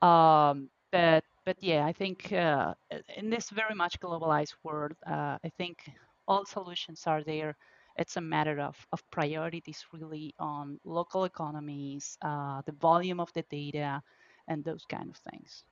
Um, 0.01 0.69
but 0.91 1.23
but 1.45 1.57
yeah, 1.61 1.85
I 1.85 1.93
think 1.93 2.31
uh, 2.33 2.73
in 3.17 3.29
this 3.29 3.49
very 3.49 3.75
much 3.75 3.99
globalized 3.99 4.55
world, 4.63 4.93
uh, 5.07 5.37
I 5.43 5.49
think 5.57 5.89
all 6.27 6.45
solutions 6.45 7.03
are 7.07 7.23
there. 7.23 7.55
It's 7.97 8.17
a 8.17 8.21
matter 8.21 8.59
of, 8.59 8.75
of 8.93 9.03
priorities 9.11 9.85
really 9.93 10.33
on 10.39 10.79
local 10.85 11.25
economies, 11.25 12.17
uh, 12.21 12.61
the 12.65 12.71
volume 12.73 13.19
of 13.19 13.31
the 13.33 13.43
data, 13.49 14.01
and 14.47 14.63
those 14.63 14.85
kind 14.85 15.09
of 15.09 15.17
things 15.31 15.63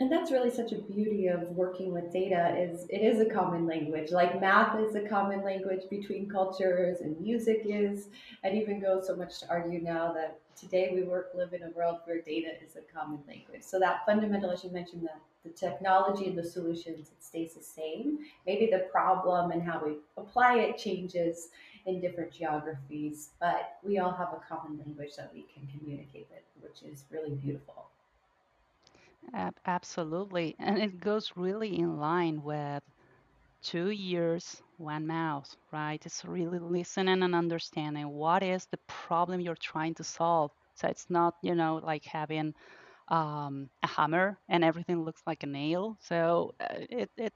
and 0.00 0.10
that's 0.10 0.32
really 0.32 0.50
such 0.50 0.72
a 0.72 0.78
beauty 0.78 1.28
of 1.28 1.42
working 1.50 1.92
with 1.92 2.12
data 2.12 2.56
is 2.58 2.84
it 2.88 2.98
is 2.98 3.20
a 3.20 3.32
common 3.32 3.64
language. 3.64 4.10
Like 4.10 4.40
math 4.40 4.76
is 4.80 4.96
a 4.96 5.08
common 5.08 5.44
language 5.44 5.82
between 5.88 6.28
cultures 6.28 7.00
and 7.00 7.20
music 7.20 7.62
is. 7.64 8.08
I'd 8.42 8.54
even 8.56 8.80
go 8.80 9.00
so 9.00 9.14
much 9.14 9.38
to 9.40 9.48
argue 9.48 9.80
now 9.80 10.12
that 10.12 10.40
today 10.56 10.90
we 10.92 11.04
work 11.04 11.30
live 11.34 11.52
in 11.52 11.62
a 11.62 11.70
world 11.70 11.98
where 12.06 12.20
data 12.20 12.48
is 12.66 12.74
a 12.74 12.80
common 12.92 13.20
language. 13.28 13.62
So 13.62 13.78
that 13.78 14.04
fundamental 14.04 14.50
as 14.50 14.64
you 14.64 14.70
mentioned 14.72 15.04
that 15.04 15.20
the 15.44 15.50
technology 15.50 16.26
and 16.26 16.36
the 16.36 16.44
solutions 16.44 17.10
it 17.10 17.22
stays 17.22 17.54
the 17.54 17.62
same. 17.62 18.18
Maybe 18.48 18.66
the 18.66 18.88
problem 18.90 19.52
and 19.52 19.62
how 19.62 19.80
we 19.84 19.98
apply 20.16 20.58
it 20.58 20.76
changes 20.76 21.50
in 21.86 22.00
different 22.00 22.32
geographies 22.32 23.28
but 23.38 23.76
we 23.84 23.98
all 23.98 24.12
have 24.12 24.32
a 24.32 24.40
common 24.48 24.78
language 24.78 25.14
that 25.16 25.30
we 25.32 25.44
can 25.54 25.68
communicate 25.78 26.26
with 26.30 26.42
which 26.62 26.82
is 26.82 27.04
really 27.10 27.34
beautiful 27.34 27.90
absolutely. 29.66 30.54
And 30.58 30.78
it 30.78 31.00
goes 31.00 31.32
really 31.36 31.78
in 31.78 31.96
line 31.98 32.42
with 32.42 32.82
two 33.62 33.90
ears, 33.92 34.62
one 34.78 35.06
mouth, 35.06 35.54
right? 35.72 36.04
It's 36.06 36.24
really 36.24 36.58
listening 36.58 37.22
and 37.22 37.34
understanding 37.34 38.08
what 38.08 38.42
is 38.42 38.66
the 38.66 38.78
problem 38.88 39.40
you're 39.40 39.56
trying 39.56 39.94
to 39.96 40.04
solve. 40.04 40.50
So 40.74 40.88
it's 40.88 41.10
not, 41.10 41.34
you 41.42 41.54
know, 41.54 41.80
like 41.82 42.04
having 42.04 42.54
um, 43.08 43.68
a 43.82 43.86
hammer 43.88 44.38
and 44.48 44.64
everything 44.64 45.02
looks 45.04 45.22
like 45.26 45.42
a 45.42 45.46
nail. 45.46 45.96
So 46.00 46.54
uh, 46.60 46.66
it, 46.90 47.10
it, 47.16 47.34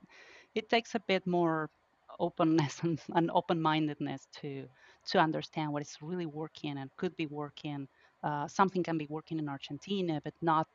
it 0.55 0.68
takes 0.70 0.94
a 0.94 1.01
bit 1.09 1.27
more 1.27 1.70
openness 2.18 2.81
and, 2.83 3.01
and 3.14 3.31
open-mindedness 3.33 4.27
to 4.40 4.66
to 5.07 5.18
understand 5.18 5.72
what 5.72 5.83
is 5.83 5.96
really 6.03 6.27
working 6.27 6.79
and 6.79 6.90
could 6.96 7.16
be 7.16 7.27
working. 7.27 7.88
Uh, 8.22 8.46
something 8.48 8.83
can 8.83 8.98
be 8.98 9.07
working 9.09 9.38
in 9.38 9.48
Argentina, 9.48 10.20
but 10.24 10.35
not 10.42 10.68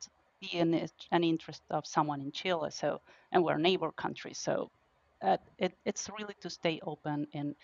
be 0.52 0.60
an, 0.60 0.88
an 1.12 1.24
interest 1.24 1.62
of 1.70 1.86
someone 1.86 2.22
in 2.22 2.32
Chile. 2.32 2.70
So, 2.72 3.00
and 3.32 3.44
we're 3.44 3.58
neighbor 3.58 3.92
countries. 3.92 4.38
So, 4.38 4.72
uh, 5.22 5.38
it, 5.58 5.74
it's 5.86 6.10
really 6.18 6.36
to 6.42 6.50
stay 6.50 6.80
open 6.84 7.28
and 7.34 7.56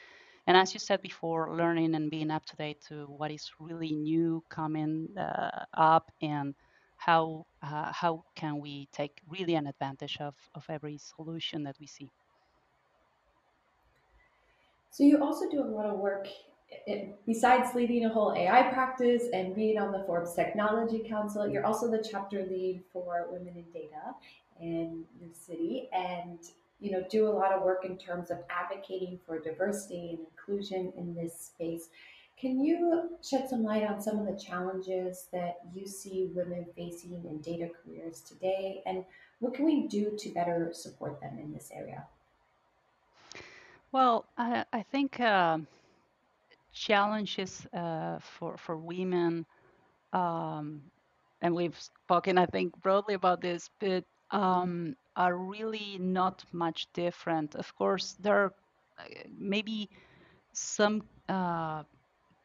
and 0.48 0.58
as 0.58 0.74
you 0.74 0.80
said 0.80 1.04
before, 1.04 1.56
learning 1.56 1.94
and 1.94 2.10
being 2.10 2.32
up 2.32 2.44
to 2.46 2.56
date 2.56 2.82
to 2.88 3.06
what 3.06 3.30
is 3.30 3.52
really 3.60 3.92
new 3.92 4.44
coming 4.50 5.08
uh, 5.16 5.66
up 5.76 6.12
and 6.24 6.56
how 6.98 7.46
uh, 7.62 7.92
how 7.94 8.24
can 8.36 8.60
we 8.60 8.88
take 8.92 9.22
really 9.30 9.54
an 9.54 9.68
advantage 9.68 10.18
of 10.20 10.34
of 10.56 10.66
every 10.70 10.98
solution 10.98 11.64
that 11.66 11.76
we 11.80 11.86
see. 11.86 12.10
So 14.90 15.04
you 15.04 15.22
also 15.24 15.48
do 15.50 15.62
a 15.62 15.70
lot 15.70 15.86
of 15.86 16.00
work 16.00 16.28
it, 16.72 17.20
besides 17.26 17.74
leading 17.76 18.06
a 18.06 18.10
whole 18.10 18.34
AI 18.34 18.64
practice 18.74 19.24
and 19.34 19.56
being 19.56 19.78
on 19.78 19.92
the 19.92 20.04
Forbes 20.06 20.34
Technology 20.34 21.00
Council, 21.08 21.48
you're 21.48 21.66
also 21.66 21.90
the 21.90 22.06
chapter 22.10 22.46
lead 22.46 22.82
for 22.92 23.28
Women 23.30 23.56
in 23.56 23.66
Data 23.72 24.16
in 24.62 25.06
the 25.22 25.34
city, 25.34 25.90
and 25.94 26.40
you 26.80 26.92
know 26.92 27.04
do 27.10 27.28
a 27.28 27.30
lot 27.30 27.52
of 27.52 27.64
work 27.64 27.86
in 27.86 27.98
terms 27.98 28.30
of 28.30 28.40
advocating 28.50 29.20
for 29.26 29.40
diversity 29.40 30.10
and 30.10 30.20
inclusion 30.20 30.94
in 30.98 31.16
this 31.16 31.52
space. 31.54 31.90
Can 32.38 32.64
you 32.64 33.18
shed 33.22 33.50
some 33.50 33.64
light 33.64 33.84
on 33.84 34.02
some 34.02 34.18
of 34.18 34.26
the 34.26 34.42
challenges 34.42 35.28
that 35.34 35.58
you 35.74 35.86
see 35.86 36.30
women 36.34 36.66
facing 36.76 37.26
in 37.26 37.40
data 37.42 37.70
careers 37.84 38.22
today, 38.22 38.82
and 38.86 39.04
what 39.40 39.54
can 39.54 39.66
we 39.66 39.88
do 39.88 40.16
to 40.18 40.30
better 40.30 40.72
support 40.74 41.20
them 41.22 41.38
in 41.40 41.54
this 41.54 41.72
area? 41.74 42.06
Well, 43.92 44.26
I, 44.38 44.66
I 44.72 44.84
think. 44.84 45.20
Uh 45.20 45.60
challenges 46.74 47.66
uh, 47.74 48.20
for 48.20 48.58
for 48.58 48.78
women, 48.78 49.46
um, 50.14 50.82
and 51.42 51.56
we've 51.56 51.80
spoken, 51.80 52.38
I 52.38 52.46
think, 52.48 52.80
broadly 52.82 53.16
about 53.16 53.42
this, 53.42 53.70
but 53.80 54.06
um, 54.32 54.96
are 55.16 55.36
really 55.36 55.98
not 56.00 56.44
much 56.54 56.88
different. 56.94 57.56
Of 57.56 57.76
course, 57.76 58.16
there 58.20 58.38
are 58.46 58.54
maybe 59.38 59.90
some 60.54 61.04
uh, 61.30 61.84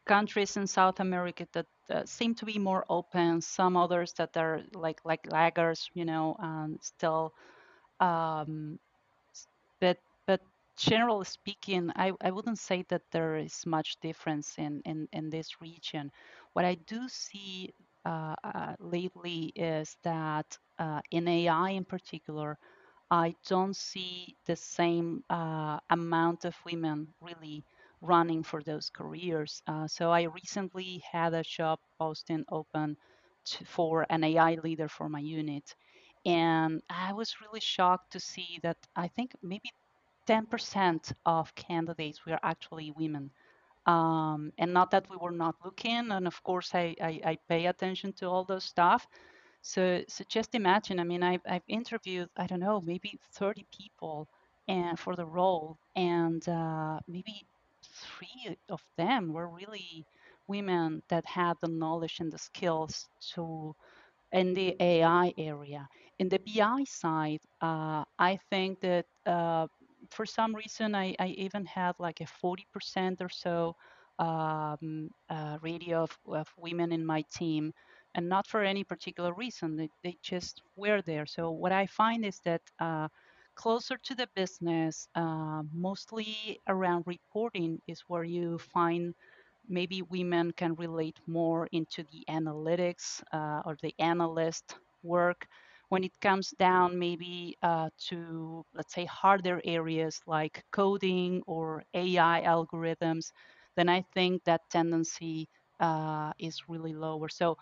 countries 0.05 0.57
in 0.57 0.67
South 0.67 0.99
America 0.99 1.47
that 1.53 1.67
uh, 1.89 2.03
seem 2.05 2.35
to 2.35 2.45
be 2.45 2.59
more 2.59 2.85
open. 2.89 3.41
Some 3.41 3.77
others 3.77 4.13
that 4.13 4.37
are 4.37 4.61
like 4.73 5.01
like 5.05 5.31
laggards, 5.31 5.89
you 5.93 6.05
know, 6.05 6.35
and 6.39 6.79
still. 6.83 7.33
Um, 7.99 8.79
generally 10.77 11.25
speaking, 11.25 11.91
I, 11.95 12.13
I 12.21 12.31
wouldn't 12.31 12.59
say 12.59 12.83
that 12.89 13.03
there 13.11 13.37
is 13.37 13.65
much 13.65 13.97
difference 14.01 14.55
in, 14.57 14.81
in, 14.85 15.07
in 15.13 15.29
this 15.29 15.61
region. 15.61 16.11
What 16.53 16.65
I 16.65 16.75
do 16.87 17.07
see 17.09 17.71
uh, 18.05 18.35
uh, 18.43 18.75
lately 18.79 19.51
is 19.55 19.97
that 20.03 20.57
uh, 20.79 21.01
in 21.11 21.27
AI 21.27 21.69
in 21.71 21.85
particular, 21.85 22.57
I 23.11 23.35
don't 23.47 23.75
see 23.75 24.35
the 24.45 24.55
same 24.55 25.23
uh, 25.29 25.79
amount 25.89 26.45
of 26.45 26.55
women 26.65 27.07
really 27.21 27.63
running 28.01 28.43
for 28.43 28.61
those 28.63 28.89
careers. 28.89 29.61
Uh, 29.67 29.87
so 29.87 30.11
I 30.11 30.23
recently 30.23 31.03
had 31.11 31.33
a 31.33 31.43
job 31.43 31.79
posting 31.99 32.45
open 32.51 32.97
to, 33.45 33.65
for 33.65 34.05
an 34.09 34.23
AI 34.23 34.55
leader 34.63 34.87
for 34.89 35.09
my 35.09 35.19
unit. 35.19 35.75
And 36.25 36.81
I 36.89 37.13
was 37.13 37.41
really 37.41 37.59
shocked 37.61 38.11
to 38.13 38.19
see 38.19 38.59
that 38.63 38.77
I 38.95 39.07
think 39.09 39.33
maybe 39.43 39.71
10% 40.25 41.11
of 41.25 41.53
candidates 41.55 42.25
were 42.25 42.39
actually 42.43 42.91
women. 42.91 43.31
Um, 43.85 44.51
and 44.57 44.73
not 44.73 44.91
that 44.91 45.09
we 45.09 45.17
were 45.17 45.31
not 45.31 45.55
looking, 45.63 46.11
and 46.11 46.27
of 46.27 46.41
course 46.43 46.73
I, 46.75 46.95
I, 47.01 47.21
I 47.25 47.37
pay 47.49 47.67
attention 47.67 48.13
to 48.13 48.27
all 48.27 48.43
those 48.45 48.63
stuff. 48.63 49.07
So, 49.61 50.03
so 50.07 50.23
just 50.29 50.55
imagine, 50.55 50.99
I 50.99 51.03
mean, 51.03 51.23
I've, 51.23 51.41
I've 51.47 51.63
interviewed, 51.67 52.29
I 52.37 52.47
don't 52.47 52.59
know, 52.59 52.81
maybe 52.81 53.19
30 53.33 53.65
people 53.75 54.27
and 54.67 54.99
for 54.99 55.15
the 55.15 55.25
role, 55.25 55.77
and 55.95 56.47
uh, 56.47 56.99
maybe 57.07 57.45
three 57.83 58.57
of 58.69 58.81
them 58.97 59.33
were 59.33 59.47
really 59.49 60.05
women 60.47 61.01
that 61.09 61.25
had 61.25 61.55
the 61.61 61.67
knowledge 61.67 62.19
and 62.19 62.31
the 62.31 62.37
skills 62.37 63.07
to 63.33 63.75
in 64.31 64.53
the 64.53 64.75
AI 64.79 65.33
area. 65.37 65.87
In 66.19 66.29
the 66.29 66.39
BI 66.39 66.83
side, 66.85 67.41
uh, 67.61 68.03
I 68.19 68.39
think 68.49 68.81
that 68.81 69.05
uh, 69.25 69.67
for 70.11 70.25
some 70.25 70.55
reason 70.55 70.95
I, 70.95 71.15
I 71.19 71.27
even 71.37 71.65
had 71.65 71.95
like 71.99 72.21
a 72.21 72.25
40% 72.27 73.21
or 73.21 73.29
so 73.29 73.75
um, 74.19 75.09
uh, 75.29 75.57
ratio 75.61 76.03
of, 76.03 76.17
of 76.27 76.47
women 76.57 76.91
in 76.91 77.05
my 77.05 77.23
team, 77.33 77.73
and 78.15 78.29
not 78.29 78.47
for 78.47 78.63
any 78.63 78.83
particular 78.83 79.33
reason. 79.33 79.75
They, 79.75 79.89
they 80.03 80.17
just 80.23 80.61
were 80.75 81.01
there. 81.01 81.25
So 81.25 81.51
what 81.51 81.71
I 81.71 81.85
find 81.87 82.25
is 82.25 82.39
that 82.45 82.61
uh, 82.79 83.07
closer 83.55 83.97
to 83.97 84.15
the 84.15 84.27
business, 84.35 85.07
uh, 85.15 85.63
mostly 85.73 86.59
around 86.67 87.03
reporting, 87.07 87.81
is 87.87 88.01
where 88.07 88.23
you 88.23 88.57
find 88.59 89.13
maybe 89.67 90.01
women 90.03 90.51
can 90.51 90.75
relate 90.75 91.19
more 91.27 91.67
into 91.71 92.03
the 92.11 92.23
analytics 92.29 93.23
uh, 93.33 93.61
or 93.65 93.75
the 93.81 93.93
analyst 93.99 94.75
work 95.03 95.47
when 95.89 96.03
it 96.03 96.19
comes 96.21 96.51
down 96.59 96.97
maybe 96.99 97.57
uh, 97.63 97.89
to 98.09 98.65
let's 98.73 98.93
say 98.93 99.05
harder 99.05 99.61
areas 99.65 100.19
like 100.27 100.63
coding 100.71 101.41
or 101.47 101.83
ai 101.93 102.41
algorithms 102.45 103.31
then 103.75 103.89
i 103.89 104.01
think 104.13 104.43
that 104.45 104.61
tendency 104.69 105.47
uh, 105.81 106.31
is 106.39 106.69
really 106.69 106.93
lower. 106.93 107.27
So 107.29 107.57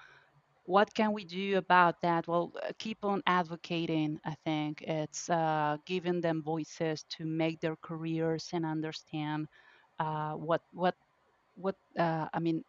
what 0.66 0.94
can 0.94 1.12
we 1.14 1.26
do 1.26 1.58
about 1.58 2.02
that? 2.02 2.28
Well 2.28 2.54
uh, 2.64 2.72
keep 2.80 3.04
on 3.04 3.22
advocating 3.28 4.20
i 4.26 4.36
think. 4.46 4.82
It's 4.82 5.30
uh, 5.30 5.78
giving 5.86 6.22
them 6.22 6.42
voices 6.44 7.04
to 7.18 7.26
make 7.26 7.60
their 7.62 7.76
careers 7.82 8.50
and 8.54 8.66
understand 8.66 9.48
uh, 10.00 10.34
what 10.34 10.62
what 10.74 10.96
what 11.56 11.76
uh, 12.00 12.28
I 12.34 12.40
mean, 12.40 12.64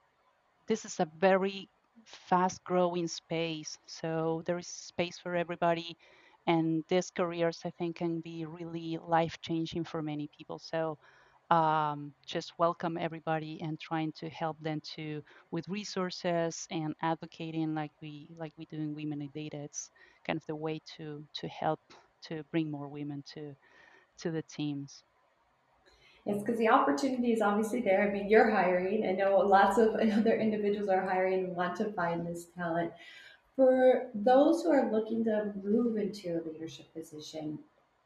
this 0.69 0.85
is 0.85 1.01
a 1.01 1.09
very 1.19 1.69
fast 2.05 2.63
growing 2.65 3.09
space. 3.09 3.79
So 3.87 4.43
there 4.47 4.59
is 4.59 4.69
space 4.69 5.19
for 5.19 5.35
everybody. 5.35 5.97
And 6.47 6.85
these 6.89 7.11
careers, 7.11 7.61
I 7.65 7.71
think, 7.71 7.97
can 7.97 8.21
be 8.21 8.45
really 8.47 8.99
life 9.03 9.41
changing 9.41 9.85
for 9.85 10.03
many 10.03 10.29
people. 10.37 10.59
So 10.59 10.99
um, 11.51 12.13
just 12.27 12.53
welcome 12.59 12.97
everybody 12.99 13.61
and 13.63 13.79
trying 13.79 14.13
to 14.13 14.29
help 14.31 14.59
them 14.61 14.81
to 14.97 15.23
with 15.51 15.69
resources 15.69 16.67
and 16.71 16.95
advocating 17.03 17.75
like 17.75 17.93
we 18.01 18.29
like 18.39 18.53
we 18.57 18.67
do 18.67 18.77
in 18.77 18.95
Women 18.95 19.21
in 19.23 19.29
Data. 19.29 19.59
It's 19.59 19.91
kind 20.27 20.37
of 20.39 20.47
the 20.47 20.57
way 20.57 20.81
to 20.97 21.25
to 21.35 21.49
help 21.49 21.81
to 22.25 22.43
bring 22.51 22.71
more 22.71 22.89
women 22.89 23.23
to 23.35 23.55
to 24.19 24.31
the 24.31 24.43
teams. 24.43 25.05
Yes, 26.25 26.39
because 26.39 26.59
the 26.59 26.69
opportunity 26.69 27.33
is 27.33 27.43
obviously 27.43 27.83
there. 27.83 28.09
I 28.09 28.13
mean, 28.13 28.29
you're 28.31 28.51
hiring. 28.51 29.07
I 29.07 29.13
know 29.13 29.39
lots 29.39 29.77
of 29.79 29.95
other 29.95 30.37
individuals 30.37 30.89
are 30.89 31.03
hiring 31.03 31.45
and 31.45 31.57
want 31.57 31.77
to 31.77 31.93
find 31.93 32.27
this 32.27 32.47
talent. 32.57 32.93
For 33.57 34.09
those 34.15 34.63
who 34.63 34.71
are 34.71 34.91
looking 34.91 35.25
to 35.25 35.53
move 35.63 35.97
into 35.97 36.41
a 36.41 36.45
leadership 36.49 36.93
position, 36.95 37.59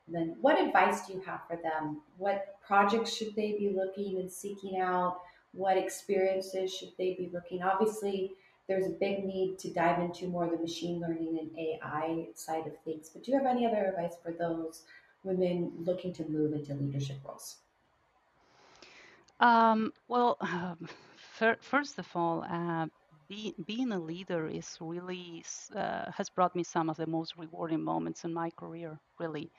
then 0.09 0.37
what 0.41 0.61
advice 0.61 1.07
do 1.07 1.15
you 1.15 1.21
have 1.21 1.41
for 1.47 1.57
them? 1.57 2.01
What 2.17 2.57
projects 2.67 3.15
should 3.15 3.35
they 3.37 3.53
be 3.53 3.73
looking 3.75 4.19
and 4.19 4.31
seeking 4.31 4.81
out? 4.81 5.21
What 5.53 5.77
experiences 5.77 6.75
should 6.75 6.93
they 6.99 7.15
be 7.15 7.31
looking? 7.33 7.63
Obviously, 7.63 8.33
there's 8.67 8.87
a 8.87 8.91
big 8.91 9.25
need 9.25 9.59
to 9.61 9.73
dive 9.73 10.01
into 10.01 10.29
more 10.29 10.47
the 10.47 10.59
machine 10.59 11.01
learning 11.01 11.39
and 11.39 11.59
AI 11.59 12.27
side 12.35 12.67
of 12.67 12.79
things. 12.85 13.09
But 13.09 13.25
do 13.25 13.33
you 13.33 13.39
have 13.39 13.47
any 13.47 13.67
other 13.67 13.87
advice 13.87 14.17
for 14.23 14.33
those 14.33 14.83
women 15.23 15.73
looking 15.79 16.13
to 16.15 16.29
move 16.29 16.53
into 16.53 16.75
leadership 16.75 17.17
roles? 17.25 17.57
Um, 19.41 19.93
well, 20.09 20.37
um, 20.41 20.89
fir- 21.17 21.59
first 21.61 21.99
of 21.99 22.09
all, 22.15 22.45
uh, 22.45 22.87
be, 23.29 23.55
being 23.67 23.93
a 23.93 23.99
leader 23.99 24.47
is 24.49 24.77
really 24.81 25.45
uh, 25.77 26.11
has 26.13 26.31
brought 26.31 26.57
me 26.57 26.63
some 26.65 26.89
of 26.89 26.97
the 26.97 27.07
most 27.07 27.37
rewarding 27.37 27.83
moments 27.83 28.25
in 28.25 28.33
my 28.33 28.51
career. 28.51 28.99
Really, 29.19 29.51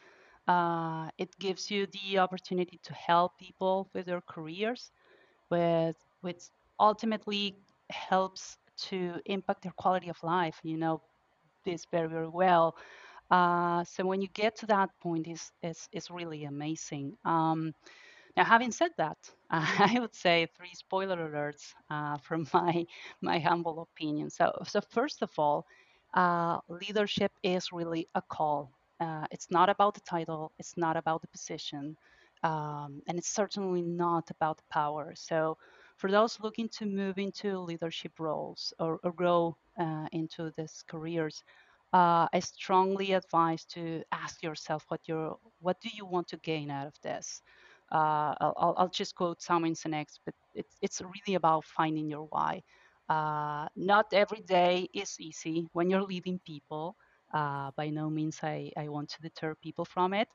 uh, 0.48 1.10
it 1.18 1.30
gives 1.40 1.72
you 1.72 1.88
the 1.88 2.20
opportunity 2.20 2.80
to 2.84 2.94
help 2.94 3.38
people 3.40 3.90
with 3.94 4.06
their 4.08 4.22
careers, 4.22 4.92
with 5.52 5.96
which 6.22 6.44
ultimately 6.80 7.56
helps 7.92 8.58
to 8.78 9.16
impact 9.26 9.64
their 9.64 9.74
quality 9.78 10.10
of 10.10 10.18
life. 10.24 10.60
You 10.64 10.78
know 10.78 11.02
this 11.66 11.86
very 11.92 12.10
very 12.10 12.30
well. 12.30 12.76
Uh, 13.32 13.84
so 13.86 14.06
when 14.06 14.22
you 14.22 14.28
get 14.34 14.56
to 14.58 14.68
that 14.68 14.90
point, 15.02 15.28
is 15.28 15.52
is 15.64 15.88
is 15.94 16.12
really 16.12 16.46
amazing. 16.46 17.16
Um, 17.26 17.74
now, 18.40 18.46
having 18.46 18.72
said 18.72 18.92
that, 18.98 19.18
I 19.52 19.98
would 20.00 20.16
say 20.16 20.48
three 20.58 20.74
spoiler 20.74 21.18
alerts 21.30 21.74
uh, 21.90 22.18
from 22.28 22.48
my 22.54 22.86
my 23.22 23.40
humble 23.40 23.82
opinion. 23.82 24.30
So, 24.30 24.52
so 24.66 24.82
first 24.82 25.22
of 25.22 25.32
all, 25.38 25.66
uh, 26.14 26.60
leadership 26.70 27.32
is 27.44 27.72
really 27.74 28.08
a 28.16 28.22
call. 28.22 28.72
Uh, 29.02 29.26
it's 29.32 29.52
not 29.52 29.70
about 29.70 29.96
the 29.96 30.02
title. 30.02 30.54
It's 30.60 30.78
not 30.78 30.98
about 30.98 31.22
the 31.22 31.28
position, 31.28 31.98
um, 32.44 33.02
and 33.08 33.18
it's 33.18 33.30
certainly 33.30 33.82
not 33.82 34.30
about 34.32 34.62
power. 34.72 35.14
So, 35.16 35.58
for 35.98 36.12
those 36.12 36.40
looking 36.40 36.70
to 36.80 36.86
move 36.86 37.18
into 37.18 37.60
leadership 37.60 38.14
roles 38.20 38.74
or, 38.80 39.00
or 39.04 39.12
grow 39.14 39.58
uh, 39.80 40.08
into 40.14 40.52
these 40.58 40.84
careers, 40.88 41.44
uh, 41.94 42.28
I 42.34 42.40
strongly 42.40 43.14
advise 43.14 43.66
to 43.76 44.04
ask 44.12 44.44
yourself 44.44 44.86
what 44.90 45.02
you 45.08 45.38
what 45.60 45.82
do 45.82 45.90
you 45.94 46.06
want 46.06 46.28
to 46.30 46.38
gain 46.38 46.70
out 46.72 46.88
of 46.88 46.94
this 47.04 47.42
uh, 47.92 48.34
I'll, 48.40 48.76
I'll 48.78 48.90
just 48.90 49.16
quote 49.16 49.42
Simon 49.42 49.74
Sinek, 49.74 50.08
but 50.26 50.36
it's, 50.54 50.76
it's 50.82 51.02
really 51.02 51.36
about 51.36 51.66
finding 51.66 52.10
your 52.10 52.28
why. 52.30 52.62
Uh, 53.10 53.68
not 53.76 54.06
every 54.14 54.42
day 54.42 54.88
is 54.94 55.16
easy 55.20 55.68
when 55.74 55.90
you're 55.90 56.04
leading 56.04 56.40
people. 56.46 56.96
Uh, 57.34 57.72
by 57.78 57.90
no 57.90 58.10
means 58.10 58.40
I, 58.44 58.72
I 58.78 58.88
want 58.90 59.10
to 59.10 59.22
deter 59.22 59.56
people 59.56 59.86
from 59.86 60.14
it, 60.14 60.28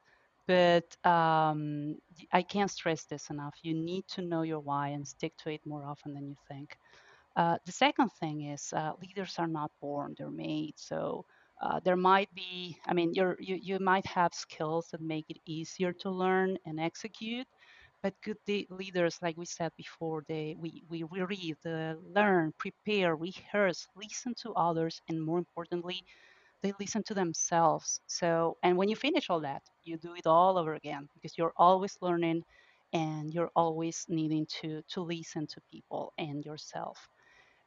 but 0.47 0.85
um, 1.05 1.97
I 2.33 2.43
can't 2.43 2.71
stress 2.71 3.05
this 3.05 3.31
enough. 3.31 3.55
You 3.63 3.75
need 3.75 4.07
to 4.09 4.23
know 4.23 4.43
your 4.43 4.61
why 4.61 4.89
and 4.89 5.07
stick 5.07 5.33
to 5.39 5.51
it 5.51 5.61
more 5.67 5.85
often 5.87 6.15
than 6.15 6.29
you 6.29 6.37
think. 6.49 6.77
Uh, 7.37 7.57
the 7.67 7.73
second 7.73 8.11
thing 8.21 8.43
is 8.43 8.73
uh, 8.75 8.93
leaders 9.03 9.37
are 9.39 9.49
not 9.49 9.71
born, 9.81 10.15
they're 10.19 10.31
made. 10.31 10.75
So 10.77 11.25
uh, 11.65 11.81
there 11.85 11.97
might 11.97 12.33
be, 12.35 12.79
I 12.87 12.95
mean, 12.95 13.15
you 13.15 13.37
you 13.41 13.79
might 13.81 14.07
have 14.07 14.35
skills 14.35 14.89
that 14.93 15.01
make 15.03 15.27
it 15.31 15.39
easier 15.47 15.93
to 16.03 16.11
learn 16.11 16.59
and 16.67 16.81
execute, 16.81 17.49
but 18.03 18.15
good 18.23 18.39
leaders, 18.71 19.19
like 19.23 19.37
we 19.37 19.47
said 19.47 19.73
before, 19.77 20.23
they 20.29 20.57
we, 20.59 20.85
we 20.91 21.03
read, 21.23 21.57
uh, 21.67 21.95
learn, 22.19 22.53
prepare, 22.59 23.17
rehearse, 23.17 23.87
listen 23.97 24.35
to 24.43 24.53
others, 24.55 25.01
and 25.09 25.23
more 25.25 25.39
importantly, 25.39 26.03
they 26.63 26.73
listen 26.81 27.03
to 27.05 27.15
themselves. 27.15 28.01
So, 28.07 28.59
and 28.63 28.77
when 28.79 28.89
you 28.89 28.97
finish 28.97 29.31
all 29.31 29.41
that, 29.43 29.63
you 29.85 29.99
do 29.99 30.15
it 30.15 30.27
all 30.27 30.59
over 30.59 30.75
again 30.75 31.09
because 31.15 31.37
you're 31.39 31.55
always 31.57 31.97
learning 32.03 32.43
and 32.93 33.33
you're 33.35 33.53
always 33.57 34.05
needing 34.09 34.47
to 34.61 34.83
to 34.91 35.03
listen 35.03 35.47
to 35.49 35.61
people 35.73 36.13
and 36.19 36.45
yourself. 36.45 37.09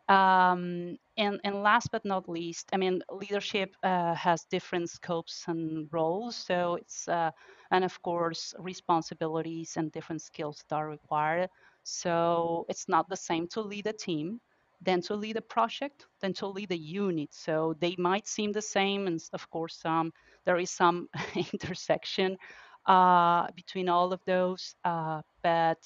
Um, 0.08 0.98
and, 1.18 1.40
and 1.44 1.64
last 1.64 1.90
but 1.92 2.06
not 2.06 2.30
least, 2.30 2.70
I 2.74 2.78
mean, 2.78 3.02
leadership 3.12 3.76
uh, 3.84 4.14
has 4.16 4.46
different 4.46 4.90
scopes 4.90 5.46
and 5.48 5.88
roles. 5.92 6.36
So 6.36 6.76
it's, 6.76 7.08
uh, 7.08 7.32
and 7.72 7.84
of 7.84 8.02
course, 8.02 8.54
responsibilities 8.60 9.76
and 9.78 9.92
different 9.92 10.22
skills 10.22 10.64
that 10.70 10.76
are 10.76 10.90
required. 10.90 11.50
So 11.84 12.66
it's 12.70 12.88
not 12.88 13.10
the 13.10 13.18
same 13.18 13.48
to 13.50 13.62
lead 13.62 13.88
a 13.88 13.94
team 13.94 14.40
than 14.82 15.02
to 15.02 15.16
lead 15.16 15.38
a 15.38 15.42
project 15.42 16.06
than 16.22 16.34
to 16.34 16.48
lead 16.48 16.72
a 16.72 16.78
unit. 16.78 17.34
So 17.34 17.76
they 17.80 17.96
might 17.98 18.28
seem 18.28 18.52
the 18.52 18.62
same. 18.62 19.08
And 19.08 19.20
of 19.34 19.50
course, 19.50 19.82
um, 19.86 20.14
there 20.46 20.58
is 20.58 20.70
some 20.70 21.10
intersection 21.54 22.38
uh, 22.86 23.48
between 23.56 23.90
all 23.90 24.14
of 24.14 24.22
those. 24.26 24.76
Uh, 24.86 25.22
but 25.44 25.78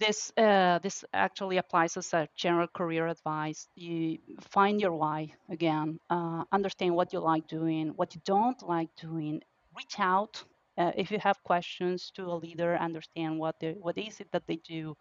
this 0.00 0.32
uh, 0.38 0.78
this 0.82 1.04
actually 1.14 1.58
applies 1.58 1.96
as 1.96 2.12
a 2.14 2.28
general 2.36 2.68
career 2.68 3.06
advice. 3.08 3.68
You 3.76 4.18
find 4.40 4.80
your 4.80 4.94
why 4.94 5.34
again, 5.50 6.00
uh, 6.10 6.44
understand 6.52 6.96
what 6.96 7.12
you 7.12 7.20
like 7.20 7.46
doing, 7.48 7.90
what 7.96 8.14
you 8.14 8.22
don't 8.24 8.60
like 8.66 8.90
doing. 8.96 9.42
Reach 9.76 9.96
out 10.00 10.42
uh, 10.78 10.92
if 10.96 11.10
you 11.12 11.18
have 11.20 11.42
questions 11.44 12.10
to 12.16 12.24
a 12.26 12.34
leader. 12.34 12.76
Understand 12.76 13.38
what 13.38 13.60
they, 13.60 13.72
what 13.72 13.98
is 13.98 14.20
it 14.20 14.28
that 14.32 14.46
they 14.48 14.56
do, 14.56 14.96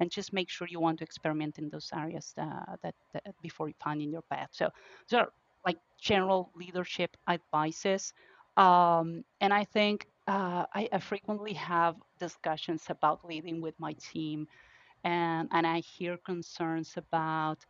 and 0.00 0.10
just 0.10 0.32
make 0.32 0.50
sure 0.50 0.68
you 0.70 0.80
want 0.80 0.98
to 0.98 1.04
experiment 1.04 1.58
in 1.58 1.68
those 1.70 1.90
areas 1.94 2.34
uh, 2.38 2.76
that, 2.82 2.94
that, 3.12 3.24
before 3.42 3.68
you 3.68 3.74
find 3.82 4.02
in 4.02 4.10
your 4.12 4.22
path. 4.30 4.48
So 4.52 4.70
those 5.10 5.20
are 5.20 5.28
like 5.66 5.78
general 6.00 6.50
leadership 6.56 7.16
advices. 7.28 8.12
Um, 8.56 9.24
and 9.40 9.52
I 9.52 9.64
think 9.64 10.06
uh, 10.28 10.66
I, 10.74 10.88
I, 10.92 10.98
frequently 11.00 11.54
have 11.54 11.96
discussions 12.20 12.84
about 12.90 13.24
leading 13.26 13.62
with 13.62 13.74
my 13.80 13.94
team, 13.94 14.46
and 15.04 15.48
and 15.52 15.66
I 15.66 15.80
hear 15.80 16.18
concerns 16.18 16.94
about, 16.96 17.64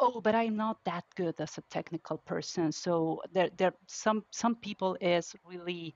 oh, 0.00 0.20
but 0.20 0.34
I'm 0.34 0.56
not 0.56 0.84
that 0.84 1.04
good 1.16 1.40
as 1.40 1.58
a 1.58 1.62
technical 1.70 2.18
person. 2.18 2.72
So 2.72 3.22
there 3.32 3.50
there 3.58 3.74
some 3.86 4.24
some 4.30 4.56
people 4.56 4.96
is 5.00 5.36
really 5.46 5.94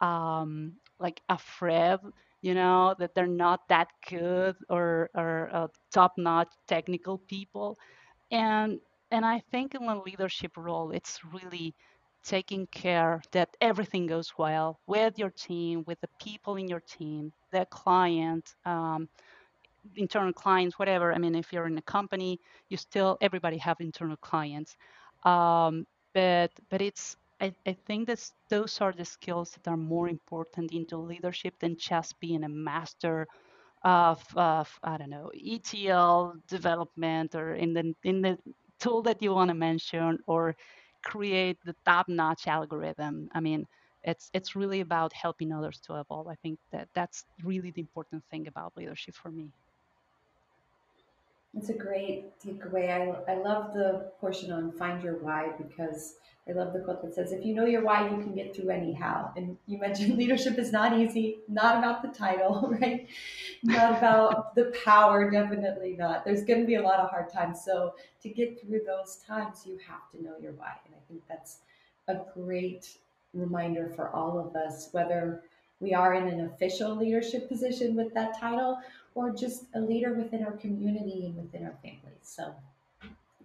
um, 0.00 0.74
like 1.00 1.22
afraid, 1.30 1.98
you 2.42 2.54
know, 2.54 2.94
that 2.98 3.14
they're 3.14 3.26
not 3.26 3.68
that 3.68 3.88
good 4.08 4.56
or 4.70 5.10
or 5.14 5.50
uh, 5.52 5.68
top 5.92 6.12
notch 6.18 6.52
technical 6.68 7.18
people, 7.18 7.78
and 8.30 8.80
and 9.10 9.24
I 9.24 9.40
think 9.50 9.74
in 9.74 9.84
a 9.84 10.02
leadership 10.02 10.56
role, 10.56 10.90
it's 10.92 11.20
really 11.32 11.74
taking 12.24 12.66
care 12.68 13.22
that 13.32 13.56
everything 13.60 14.06
goes 14.06 14.32
well 14.38 14.80
with 14.86 15.18
your 15.18 15.30
team, 15.30 15.84
with 15.86 16.00
the 16.00 16.08
people 16.20 16.56
in 16.56 16.68
your 16.68 16.80
team, 16.80 17.32
the 17.52 17.66
client, 17.66 18.54
um, 18.64 19.08
internal 19.96 20.32
clients, 20.32 20.78
whatever. 20.78 21.12
I 21.12 21.18
mean, 21.18 21.34
if 21.34 21.52
you're 21.52 21.66
in 21.66 21.78
a 21.78 21.82
company, 21.82 22.40
you 22.68 22.76
still 22.76 23.18
everybody 23.20 23.58
have 23.58 23.76
internal 23.80 24.16
clients, 24.16 24.76
um, 25.24 25.86
but 26.14 26.50
but 26.70 26.80
it's 26.80 27.16
I, 27.40 27.54
I 27.66 27.76
think 27.86 28.06
that 28.06 28.30
those 28.48 28.80
are 28.80 28.92
the 28.92 29.04
skills 29.04 29.52
that 29.52 29.70
are 29.70 29.76
more 29.76 30.08
important 30.08 30.72
into 30.72 30.96
leadership 30.96 31.58
than 31.58 31.76
just 31.76 32.18
being 32.20 32.44
a 32.44 32.48
master 32.48 33.26
of, 33.82 34.24
of 34.34 34.68
I 34.82 34.96
don't 34.96 35.10
know 35.10 35.30
ETL 35.34 36.36
development 36.48 37.34
or 37.34 37.54
in 37.54 37.74
the 37.74 37.94
in 38.02 38.22
the 38.22 38.38
tool 38.78 39.02
that 39.02 39.22
you 39.22 39.34
want 39.34 39.48
to 39.48 39.54
mention 39.54 40.18
or 40.26 40.56
create 41.04 41.58
the 41.64 41.74
top-notch 41.84 42.46
algorithm. 42.48 43.28
I 43.32 43.40
mean, 43.40 43.66
it's 44.02 44.30
it's 44.34 44.56
really 44.56 44.80
about 44.80 45.12
helping 45.12 45.52
others 45.52 45.80
to 45.86 45.96
evolve. 46.00 46.28
I 46.28 46.36
think 46.36 46.58
that 46.72 46.88
that's 46.94 47.24
really 47.44 47.70
the 47.70 47.80
important 47.82 48.24
thing 48.30 48.46
about 48.48 48.76
leadership 48.76 49.14
for 49.14 49.30
me. 49.30 49.52
It's 51.56 51.68
a 51.68 51.74
great 51.74 52.38
takeaway. 52.40 52.90
I, 52.90 53.32
I 53.32 53.36
love 53.36 53.74
the 53.74 54.10
portion 54.20 54.50
on 54.52 54.72
find 54.72 55.02
your 55.02 55.18
why 55.18 55.50
because 55.56 56.14
I 56.48 56.52
love 56.52 56.74
the 56.74 56.80
quote 56.80 57.00
that 57.02 57.14
says, 57.14 57.32
if 57.32 57.44
you 57.44 57.54
know 57.54 57.64
your 57.64 57.82
why, 57.82 58.08
you 58.08 58.18
can 58.18 58.34
get 58.34 58.54
through 58.54 58.70
anyhow. 58.70 59.32
And 59.36 59.56
you 59.66 59.78
mentioned 59.80 60.16
leadership 60.16 60.58
is 60.58 60.72
not 60.72 60.98
easy, 60.98 61.38
not 61.48 61.78
about 61.78 62.02
the 62.02 62.08
title, 62.08 62.74
right? 62.80 63.08
Not 63.62 63.98
about 63.98 64.54
the 64.54 64.74
power, 64.84 65.30
definitely 65.30 65.96
not. 65.96 66.24
There's 66.24 66.44
going 66.44 66.60
to 66.60 66.66
be 66.66 66.74
a 66.74 66.82
lot 66.82 67.00
of 67.00 67.08
hard 67.08 67.32
times. 67.32 67.64
So 67.64 67.94
to 68.22 68.28
get 68.28 68.60
through 68.60 68.80
those 68.86 69.16
times, 69.26 69.62
you 69.66 69.78
have 69.88 70.10
to 70.12 70.22
know 70.22 70.36
your 70.40 70.52
why. 70.52 70.72
And 70.84 70.94
I 70.94 71.00
think 71.08 71.22
that's 71.28 71.58
a 72.08 72.20
great 72.34 72.98
reminder 73.32 73.90
for 73.96 74.10
all 74.10 74.38
of 74.38 74.54
us, 74.54 74.88
whether 74.92 75.42
we 75.80 75.94
are 75.94 76.14
in 76.14 76.28
an 76.28 76.46
official 76.46 76.94
leadership 76.94 77.48
position 77.48 77.96
with 77.96 78.12
that 78.14 78.38
title 78.38 78.78
or 79.14 79.30
just 79.30 79.64
a 79.74 79.80
leader 79.80 80.14
within 80.14 80.44
our 80.44 80.52
community 80.52 81.26
and 81.26 81.36
within 81.36 81.64
our 81.64 81.76
families. 81.82 82.22
So 82.22 82.54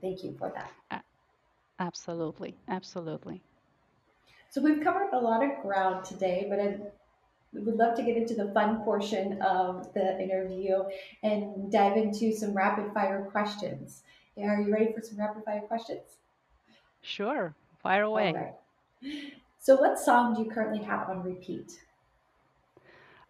thank 0.01 0.23
you 0.23 0.36
for 0.38 0.51
that. 0.55 1.03
Absolutely, 1.79 2.55
absolutely. 2.67 3.41
So 4.49 4.62
we've 4.62 4.84
covered 4.84 5.10
a 5.13 5.19
lot 5.19 5.43
of 5.43 5.62
ground 5.62 6.05
today, 6.05 6.47
but 6.49 6.60
I 6.60 6.77
would 7.53 7.75
love 7.75 7.95
to 7.95 8.03
get 8.03 8.17
into 8.17 8.34
the 8.34 8.51
fun 8.53 8.84
portion 8.84 9.41
of 9.41 9.93
the 9.93 10.21
interview 10.21 10.84
and 11.23 11.71
dive 11.71 11.97
into 11.97 12.34
some 12.36 12.53
rapid 12.53 12.93
fire 12.93 13.27
questions. 13.32 14.03
Are 14.38 14.62
you 14.62 14.73
ready 14.73 14.91
for 14.93 15.01
some 15.01 15.19
rapid 15.19 15.43
fire 15.45 15.62
questions? 15.62 16.17
Sure, 17.01 17.53
fire 17.82 18.03
away. 18.03 18.51
So, 19.60 19.75
what 19.75 19.99
song 19.99 20.36
do 20.36 20.43
you 20.43 20.49
currently 20.49 20.84
have 20.84 21.10
on 21.10 21.23
repeat? 21.23 21.79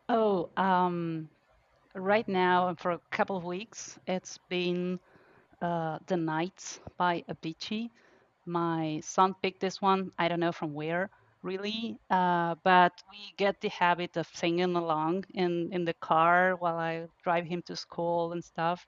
Oh, 0.08 0.50
um, 0.58 1.30
right 1.96 2.28
now, 2.28 2.76
for 2.76 2.92
a 2.92 3.00
couple 3.12 3.38
of 3.38 3.44
weeks, 3.44 3.98
it's 4.08 4.38
been 4.50 5.00
uh, 5.62 6.00
The 6.08 6.18
Nights 6.18 6.80
by 6.98 7.24
Avicii. 7.30 7.92
My 8.46 9.02
son 9.04 9.36
picked 9.44 9.62
this 9.62 9.82
one. 9.82 10.12
I 10.20 10.28
don't 10.30 10.40
know 10.42 10.52
from 10.54 10.74
where 10.74 11.10
really, 11.44 12.00
uh, 12.10 12.56
but 12.64 12.94
we 13.12 13.34
get 13.38 13.62
the 13.62 13.70
habit 13.70 14.18
of 14.18 14.28
singing 14.34 14.76
along 14.76 15.26
in 15.36 15.70
in 15.74 15.86
the 15.86 15.94
car 15.96 16.56
while 16.58 16.78
I 16.78 17.08
drive 17.24 17.46
him 17.46 17.62
to 17.68 17.76
school 17.76 18.34
and 18.34 18.44
stuff. 18.44 18.86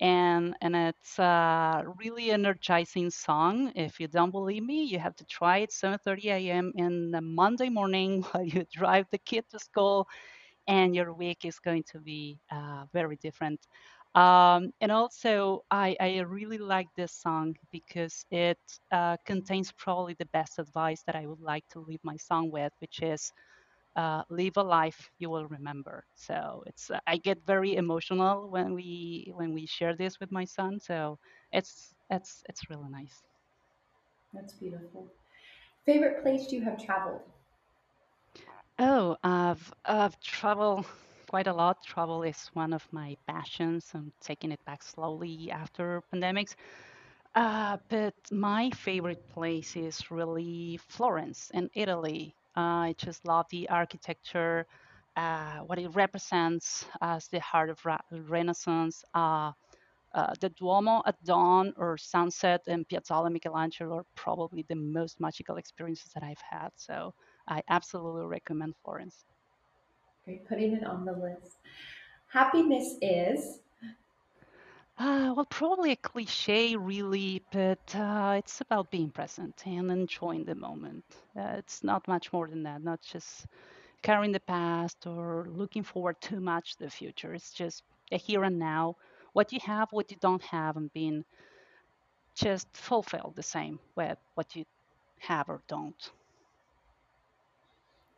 And 0.00 0.56
and 0.60 0.74
it's 0.76 1.18
a 1.18 1.84
really 1.98 2.30
energizing 2.30 3.10
song. 3.10 3.72
If 3.76 4.00
you 4.00 4.08
don't 4.08 4.30
believe 4.32 4.62
me, 4.64 4.84
you 4.84 4.98
have 4.98 5.14
to 5.16 5.24
try 5.24 5.58
it 5.58 5.72
7:30 5.72 6.30
a.m. 6.30 6.72
in 6.76 7.10
the 7.12 7.20
Monday 7.20 7.68
morning 7.68 8.22
while 8.32 8.44
you 8.44 8.64
drive 8.72 9.06
the 9.10 9.18
kid 9.18 9.44
to 9.50 9.58
school, 9.60 10.08
and 10.66 10.94
your 10.94 11.12
week 11.12 11.44
is 11.44 11.58
going 11.58 11.84
to 11.92 11.98
be 11.98 12.38
uh, 12.50 12.84
very 12.92 13.16
different. 13.16 13.66
Um, 14.14 14.70
and 14.80 14.92
also, 14.92 15.64
I, 15.70 15.96
I, 16.00 16.18
really 16.20 16.58
like 16.58 16.86
this 16.96 17.10
song 17.10 17.56
because 17.72 18.24
it 18.30 18.60
uh, 18.92 19.16
contains 19.26 19.72
probably 19.72 20.14
the 20.14 20.26
best 20.26 20.60
advice 20.60 21.02
that 21.06 21.16
I 21.16 21.26
would 21.26 21.40
like 21.40 21.64
to 21.70 21.80
leave 21.80 21.98
my 22.04 22.16
son 22.16 22.48
with, 22.52 22.72
which 22.78 23.02
is 23.02 23.32
uh, 23.96 24.22
live 24.30 24.56
a 24.56 24.62
life 24.62 25.10
you 25.18 25.30
will 25.30 25.46
remember. 25.46 26.04
So 26.14 26.62
it's 26.66 26.90
uh, 26.90 27.00
I 27.08 27.16
get 27.16 27.38
very 27.44 27.76
emotional 27.76 28.48
when 28.50 28.74
we 28.74 29.32
when 29.34 29.52
we 29.52 29.66
share 29.66 29.96
this 29.96 30.20
with 30.20 30.30
my 30.30 30.44
son. 30.44 30.78
So 30.80 31.18
it's 31.52 31.94
it's 32.10 32.42
it's 32.48 32.70
really 32.70 32.88
nice. 32.88 33.22
That's 34.32 34.54
beautiful. 34.54 35.08
Favorite 35.84 36.22
place 36.22 36.50
you 36.52 36.62
have 36.62 36.82
traveled? 36.82 37.22
Oh, 38.84 39.16
I've 39.24 39.72
I've 39.84 40.20
traveled 40.20 40.86
quite 41.30 41.46
a 41.46 41.52
lot. 41.52 41.82
Travel 41.84 42.22
is 42.22 42.50
one 42.54 42.72
of 42.72 42.86
my 42.92 43.16
passions. 43.26 43.90
I'm 43.94 44.12
taking 44.20 44.52
it 44.52 44.64
back 44.66 44.82
slowly 44.82 45.50
after 45.50 46.02
pandemics. 46.12 46.54
Uh, 47.34 47.78
but 47.88 48.14
my 48.32 48.70
favorite 48.70 49.28
place 49.30 49.76
is 49.76 50.10
really 50.10 50.78
Florence 50.88 51.50
in 51.54 51.70
Italy. 51.74 52.36
I 52.56 52.94
just 52.98 53.24
love 53.26 53.46
the 53.50 53.68
architecture, 53.70 54.66
uh, 55.16 55.58
what 55.60 55.78
it 55.78 55.88
represents 55.94 56.86
as 57.00 57.28
the 57.28 57.40
heart 57.40 57.70
of 57.70 57.84
Renaissance. 58.12 59.04
Uh, 59.14 59.52
uh, 60.14 60.34
the 60.40 60.50
Duomo 60.50 61.02
at 61.06 61.22
dawn 61.24 61.72
or 61.76 61.96
sunset 61.98 62.62
and 62.68 62.86
Piazzale 62.88 63.30
Michelangelo 63.32 63.96
are 63.98 64.06
probably 64.14 64.64
the 64.68 64.76
most 64.76 65.20
magical 65.20 65.56
experiences 65.56 66.12
that 66.14 66.22
I've 66.22 66.40
had. 66.50 66.70
So 66.76 67.14
I 67.48 67.62
absolutely 67.68 68.26
recommend 68.26 68.74
Florence. 68.82 69.24
Great, 70.24 70.46
putting 70.48 70.72
it 70.72 70.84
on 70.84 71.04
the 71.04 71.12
list. 71.12 71.56
Happiness 72.28 72.96
is. 73.02 73.60
Uh, 74.96 75.34
well, 75.36 75.46
probably 75.50 75.90
a 75.90 75.96
cliche, 75.96 76.76
really, 76.76 77.42
but 77.50 77.94
uh, 77.96 78.36
it's 78.38 78.60
about 78.60 78.90
being 78.90 79.10
present 79.10 79.62
and 79.66 79.90
enjoying 79.90 80.44
the 80.44 80.54
moment. 80.54 81.04
Uh, 81.36 81.54
it's 81.58 81.82
not 81.82 82.06
much 82.06 82.32
more 82.32 82.46
than 82.46 82.62
that, 82.62 82.82
not 82.82 83.02
just 83.02 83.46
carrying 84.02 84.32
the 84.32 84.40
past 84.40 85.06
or 85.06 85.48
looking 85.50 85.82
forward 85.82 86.20
too 86.20 86.40
much 86.40 86.76
to 86.76 86.84
the 86.84 86.90
future. 86.90 87.34
It's 87.34 87.52
just 87.52 87.82
a 88.12 88.16
here 88.16 88.44
and 88.44 88.58
now, 88.58 88.96
what 89.32 89.52
you 89.52 89.58
have, 89.64 89.92
what 89.92 90.10
you 90.10 90.16
don't 90.20 90.42
have, 90.42 90.76
and 90.76 90.92
being 90.92 91.24
just 92.34 92.68
fulfilled 92.72 93.34
the 93.34 93.42
same 93.42 93.80
with 93.96 94.18
what 94.34 94.54
you 94.54 94.64
have 95.18 95.48
or 95.48 95.60
don't. 95.66 96.10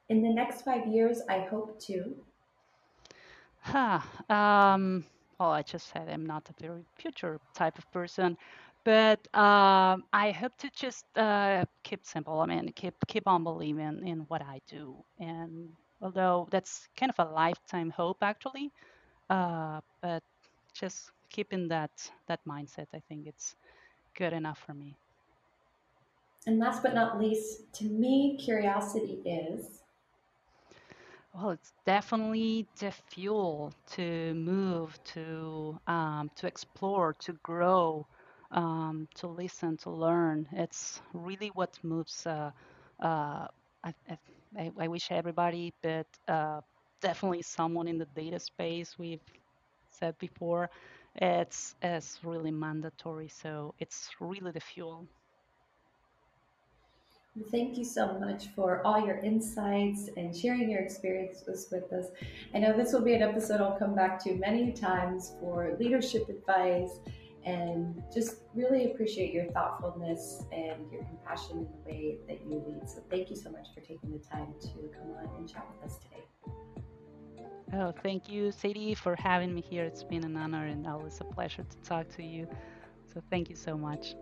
In 0.08 0.22
the 0.22 0.30
next 0.30 0.62
five 0.62 0.86
years, 0.86 1.20
I 1.28 1.40
hope 1.40 1.80
to. 1.82 2.16
Huh. 3.60 4.00
Um, 4.28 5.04
well, 5.38 5.50
I 5.50 5.62
just 5.62 5.88
said 5.92 6.08
I'm 6.08 6.24
not 6.26 6.48
a 6.48 6.62
very 6.62 6.84
future 6.96 7.40
type 7.54 7.78
of 7.78 7.90
person, 7.92 8.36
but 8.84 9.18
um, 9.34 10.04
I 10.12 10.30
hope 10.30 10.56
to 10.58 10.70
just 10.70 11.04
uh, 11.16 11.64
keep 11.82 12.04
simple. 12.06 12.40
I 12.40 12.46
mean, 12.46 12.72
keep 12.74 12.94
keep 13.08 13.26
on 13.26 13.42
believing 13.42 14.06
in 14.06 14.20
what 14.28 14.42
I 14.42 14.60
do, 14.68 14.96
and 15.18 15.70
although 16.00 16.46
that's 16.50 16.88
kind 16.96 17.12
of 17.16 17.18
a 17.26 17.30
lifetime 17.32 17.90
hope, 17.90 18.18
actually, 18.22 18.70
uh, 19.30 19.80
but 20.00 20.22
just 20.74 21.10
keeping 21.30 21.68
that 21.68 21.90
that 22.28 22.40
mindset, 22.46 22.86
I 22.94 23.00
think 23.08 23.26
it's 23.26 23.56
good 24.14 24.32
enough 24.32 24.58
for 24.64 24.74
me. 24.74 24.96
And 26.46 26.58
last 26.60 26.82
but 26.82 26.94
not 26.94 27.18
least, 27.18 27.72
to 27.74 27.84
me, 27.84 28.38
curiosity 28.38 29.20
is 29.24 29.82
Well, 31.36 31.50
it's 31.50 31.72
definitely 31.84 32.66
the 32.80 32.90
fuel 32.90 33.72
to 33.92 34.34
move, 34.34 34.98
to 35.14 35.78
um, 35.86 36.30
to 36.36 36.46
explore, 36.46 37.12
to 37.26 37.32
grow, 37.42 38.06
um, 38.50 39.06
to 39.16 39.26
listen, 39.28 39.76
to 39.78 39.90
learn. 39.90 40.48
It's 40.52 41.00
really 41.12 41.48
what 41.48 41.78
moves. 41.84 42.26
Uh, 42.26 42.50
uh, 43.00 43.46
I, 43.84 43.94
I, 44.58 44.72
I 44.80 44.88
wish 44.88 45.10
everybody, 45.12 45.74
but 45.82 46.06
uh, 46.26 46.60
definitely 47.02 47.42
someone 47.42 47.86
in 47.88 47.98
the 47.98 48.06
data 48.16 48.38
space. 48.40 48.98
We've 48.98 49.20
said 49.90 50.18
before, 50.18 50.70
it's 51.16 51.76
it's 51.82 52.18
really 52.24 52.52
mandatory. 52.52 53.28
So 53.28 53.74
it's 53.78 54.10
really 54.20 54.52
the 54.52 54.60
fuel. 54.60 55.06
Thank 57.50 57.76
you 57.76 57.84
so 57.84 58.18
much 58.18 58.48
for 58.54 58.80
all 58.86 59.04
your 59.04 59.18
insights 59.18 60.08
and 60.16 60.34
sharing 60.34 60.70
your 60.70 60.80
experiences 60.80 61.68
with 61.70 61.92
us. 61.92 62.06
I 62.54 62.58
know 62.58 62.74
this 62.74 62.92
will 62.92 63.02
be 63.02 63.12
an 63.12 63.22
episode 63.22 63.60
I'll 63.60 63.78
come 63.78 63.94
back 63.94 64.22
to 64.24 64.34
many 64.36 64.72
times 64.72 65.34
for 65.38 65.76
leadership 65.78 66.28
advice 66.30 66.98
and 67.44 68.02
just 68.12 68.42
really 68.54 68.90
appreciate 68.90 69.32
your 69.32 69.44
thoughtfulness 69.52 70.44
and 70.50 70.90
your 70.90 71.04
compassion 71.04 71.58
in 71.58 71.64
the 71.64 71.90
way 71.90 72.16
that 72.26 72.40
you 72.46 72.64
lead. 72.66 72.88
So 72.88 73.02
thank 73.10 73.30
you 73.30 73.36
so 73.36 73.50
much 73.50 73.68
for 73.74 73.80
taking 73.80 74.12
the 74.12 74.18
time 74.18 74.54
to 74.62 74.90
come 74.98 75.10
on 75.12 75.28
and 75.38 75.48
chat 75.48 75.66
with 75.74 75.90
us 75.90 75.98
today. 75.98 76.24
Oh, 77.74 77.92
thank 78.02 78.28
you, 78.28 78.50
Sadie, 78.50 78.94
for 78.94 79.14
having 79.16 79.54
me 79.54 79.60
here. 79.60 79.84
It's 79.84 80.02
been 80.02 80.24
an 80.24 80.36
honor 80.36 80.66
and 80.66 80.86
always 80.86 81.20
a 81.20 81.24
pleasure 81.24 81.64
to 81.64 81.76
talk 81.88 82.08
to 82.16 82.22
you. 82.22 82.48
So 83.12 83.20
thank 83.30 83.50
you 83.50 83.56
so 83.56 83.76
much. 83.76 84.14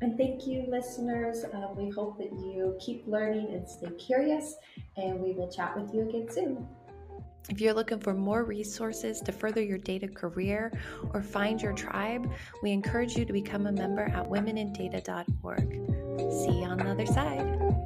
And 0.00 0.16
thank 0.16 0.46
you, 0.46 0.64
listeners. 0.68 1.44
Uh, 1.44 1.68
we 1.76 1.90
hope 1.90 2.18
that 2.18 2.32
you 2.32 2.76
keep 2.80 3.06
learning 3.06 3.54
and 3.54 3.68
stay 3.68 3.90
curious, 3.98 4.56
and 4.96 5.20
we 5.20 5.32
will 5.32 5.50
chat 5.50 5.78
with 5.78 5.94
you 5.94 6.08
again 6.08 6.28
soon. 6.30 6.66
If 7.48 7.60
you're 7.60 7.74
looking 7.74 7.98
for 7.98 8.14
more 8.14 8.44
resources 8.44 9.20
to 9.22 9.32
further 9.32 9.62
your 9.62 9.78
data 9.78 10.06
career 10.06 10.72
or 11.12 11.22
find 11.22 11.60
your 11.60 11.72
tribe, 11.72 12.30
we 12.62 12.70
encourage 12.70 13.16
you 13.16 13.24
to 13.24 13.32
become 13.32 13.66
a 13.66 13.72
member 13.72 14.02
at 14.02 14.28
womenindata.org. 14.28 15.70
See 16.30 16.60
you 16.60 16.64
on 16.64 16.78
the 16.78 16.90
other 16.90 17.06
side. 17.06 17.81